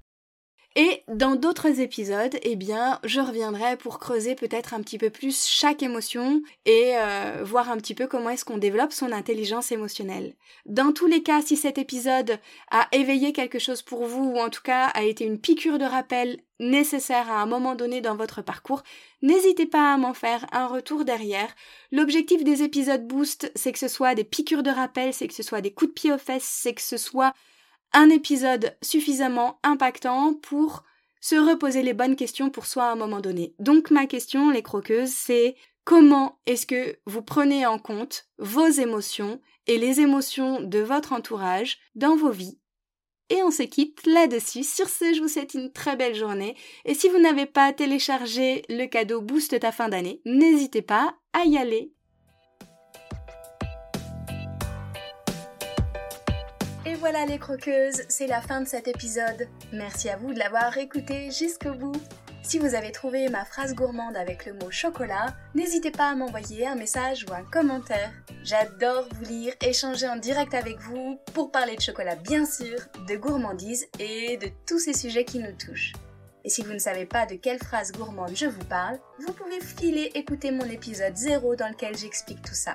Et 0.78 1.02
dans 1.08 1.36
d'autres 1.36 1.80
épisodes, 1.80 2.36
eh 2.42 2.54
bien, 2.54 3.00
je 3.02 3.22
reviendrai 3.22 3.78
pour 3.78 3.98
creuser 3.98 4.34
peut-être 4.34 4.74
un 4.74 4.82
petit 4.82 4.98
peu 4.98 5.08
plus 5.08 5.46
chaque 5.46 5.82
émotion 5.82 6.42
et 6.66 6.92
euh, 6.96 7.42
voir 7.42 7.70
un 7.70 7.78
petit 7.78 7.94
peu 7.94 8.06
comment 8.06 8.28
est-ce 8.28 8.44
qu'on 8.44 8.58
développe 8.58 8.92
son 8.92 9.10
intelligence 9.10 9.72
émotionnelle. 9.72 10.34
Dans 10.66 10.92
tous 10.92 11.06
les 11.06 11.22
cas, 11.22 11.40
si 11.40 11.56
cet 11.56 11.78
épisode 11.78 12.38
a 12.70 12.88
éveillé 12.92 13.32
quelque 13.32 13.58
chose 13.58 13.80
pour 13.80 14.04
vous 14.04 14.24
ou 14.24 14.38
en 14.38 14.50
tout 14.50 14.60
cas 14.62 14.88
a 14.88 15.04
été 15.04 15.24
une 15.24 15.40
piqûre 15.40 15.78
de 15.78 15.86
rappel 15.86 16.40
nécessaire 16.60 17.30
à 17.30 17.40
un 17.40 17.46
moment 17.46 17.74
donné 17.74 18.02
dans 18.02 18.16
votre 18.16 18.42
parcours, 18.42 18.82
n'hésitez 19.22 19.64
pas 19.64 19.94
à 19.94 19.96
m'en 19.96 20.12
faire 20.12 20.44
un 20.52 20.66
retour 20.66 21.06
derrière. 21.06 21.48
L'objectif 21.90 22.44
des 22.44 22.62
épisodes 22.62 23.06
boost, 23.06 23.50
c'est 23.54 23.72
que 23.72 23.78
ce 23.78 23.88
soit 23.88 24.14
des 24.14 24.24
piqûres 24.24 24.62
de 24.62 24.70
rappel, 24.70 25.14
c'est 25.14 25.26
que 25.26 25.34
ce 25.34 25.42
soit 25.42 25.62
des 25.62 25.72
coups 25.72 25.88
de 25.92 25.94
pied 25.94 26.12
aux 26.12 26.18
fesses, 26.18 26.44
c'est 26.44 26.74
que 26.74 26.82
ce 26.82 26.98
soit 26.98 27.32
un 27.92 28.10
épisode 28.10 28.76
suffisamment 28.82 29.58
impactant 29.62 30.34
pour 30.34 30.84
se 31.20 31.34
reposer 31.34 31.82
les 31.82 31.94
bonnes 31.94 32.16
questions 32.16 32.50
pour 32.50 32.66
soi 32.66 32.84
à 32.84 32.92
un 32.92 32.96
moment 32.96 33.20
donné. 33.20 33.54
Donc 33.58 33.90
ma 33.90 34.06
question, 34.06 34.50
les 34.50 34.62
croqueuses, 34.62 35.10
c'est 35.10 35.56
comment 35.84 36.38
est-ce 36.46 36.66
que 36.66 36.98
vous 37.06 37.22
prenez 37.22 37.66
en 37.66 37.78
compte 37.78 38.26
vos 38.38 38.68
émotions 38.68 39.40
et 39.66 39.78
les 39.78 40.00
émotions 40.00 40.60
de 40.60 40.78
votre 40.78 41.12
entourage 41.12 41.78
dans 41.94 42.16
vos 42.16 42.30
vies? 42.30 42.58
Et 43.28 43.42
on 43.42 43.50
se 43.50 43.64
quitte 43.64 44.06
là-dessus. 44.06 44.62
Sur 44.62 44.88
ce, 44.88 45.12
je 45.12 45.20
vous 45.20 45.28
souhaite 45.28 45.54
une 45.54 45.72
très 45.72 45.96
belle 45.96 46.14
journée. 46.14 46.56
Et 46.84 46.94
si 46.94 47.08
vous 47.08 47.18
n'avez 47.18 47.46
pas 47.46 47.72
téléchargé 47.72 48.62
le 48.68 48.86
cadeau 48.86 49.20
Boost 49.20 49.58
ta 49.58 49.72
fin 49.72 49.88
d'année, 49.88 50.20
n'hésitez 50.24 50.82
pas 50.82 51.16
à 51.32 51.44
y 51.44 51.58
aller. 51.58 51.95
Voilà 57.08 57.24
les 57.24 57.38
croqueuses, 57.38 58.02
c'est 58.08 58.26
la 58.26 58.40
fin 58.40 58.62
de 58.62 58.66
cet 58.66 58.88
épisode. 58.88 59.46
Merci 59.72 60.08
à 60.08 60.16
vous 60.16 60.34
de 60.34 60.40
l'avoir 60.40 60.76
écouté 60.76 61.30
jusqu'au 61.30 61.72
bout. 61.72 61.94
Si 62.42 62.58
vous 62.58 62.74
avez 62.74 62.90
trouvé 62.90 63.28
ma 63.28 63.44
phrase 63.44 63.76
gourmande 63.76 64.16
avec 64.16 64.44
le 64.44 64.54
mot 64.54 64.72
chocolat, 64.72 65.36
n'hésitez 65.54 65.92
pas 65.92 66.08
à 66.08 66.16
m'envoyer 66.16 66.66
un 66.66 66.74
message 66.74 67.24
ou 67.28 67.32
un 67.32 67.44
commentaire. 67.44 68.10
J'adore 68.42 69.06
vous 69.12 69.24
lire, 69.24 69.54
échanger 69.64 70.08
en 70.08 70.16
direct 70.16 70.52
avec 70.52 70.80
vous 70.80 71.16
pour 71.32 71.52
parler 71.52 71.76
de 71.76 71.80
chocolat 71.80 72.16
bien 72.16 72.44
sûr, 72.44 72.80
de 73.08 73.14
gourmandise 73.14 73.86
et 74.00 74.36
de 74.38 74.48
tous 74.66 74.80
ces 74.80 74.92
sujets 74.92 75.24
qui 75.24 75.38
nous 75.38 75.56
touchent. 75.56 75.92
Et 76.42 76.50
si 76.50 76.62
vous 76.62 76.72
ne 76.72 76.80
savez 76.80 77.06
pas 77.06 77.24
de 77.24 77.36
quelle 77.36 77.62
phrase 77.62 77.92
gourmande 77.92 78.34
je 78.34 78.46
vous 78.46 78.64
parle, 78.64 78.98
vous 79.24 79.32
pouvez 79.32 79.60
filer 79.60 80.10
écouter 80.16 80.50
mon 80.50 80.68
épisode 80.68 81.14
0 81.14 81.54
dans 81.54 81.68
lequel 81.68 81.96
j'explique 81.96 82.42
tout 82.42 82.54
ça. 82.54 82.74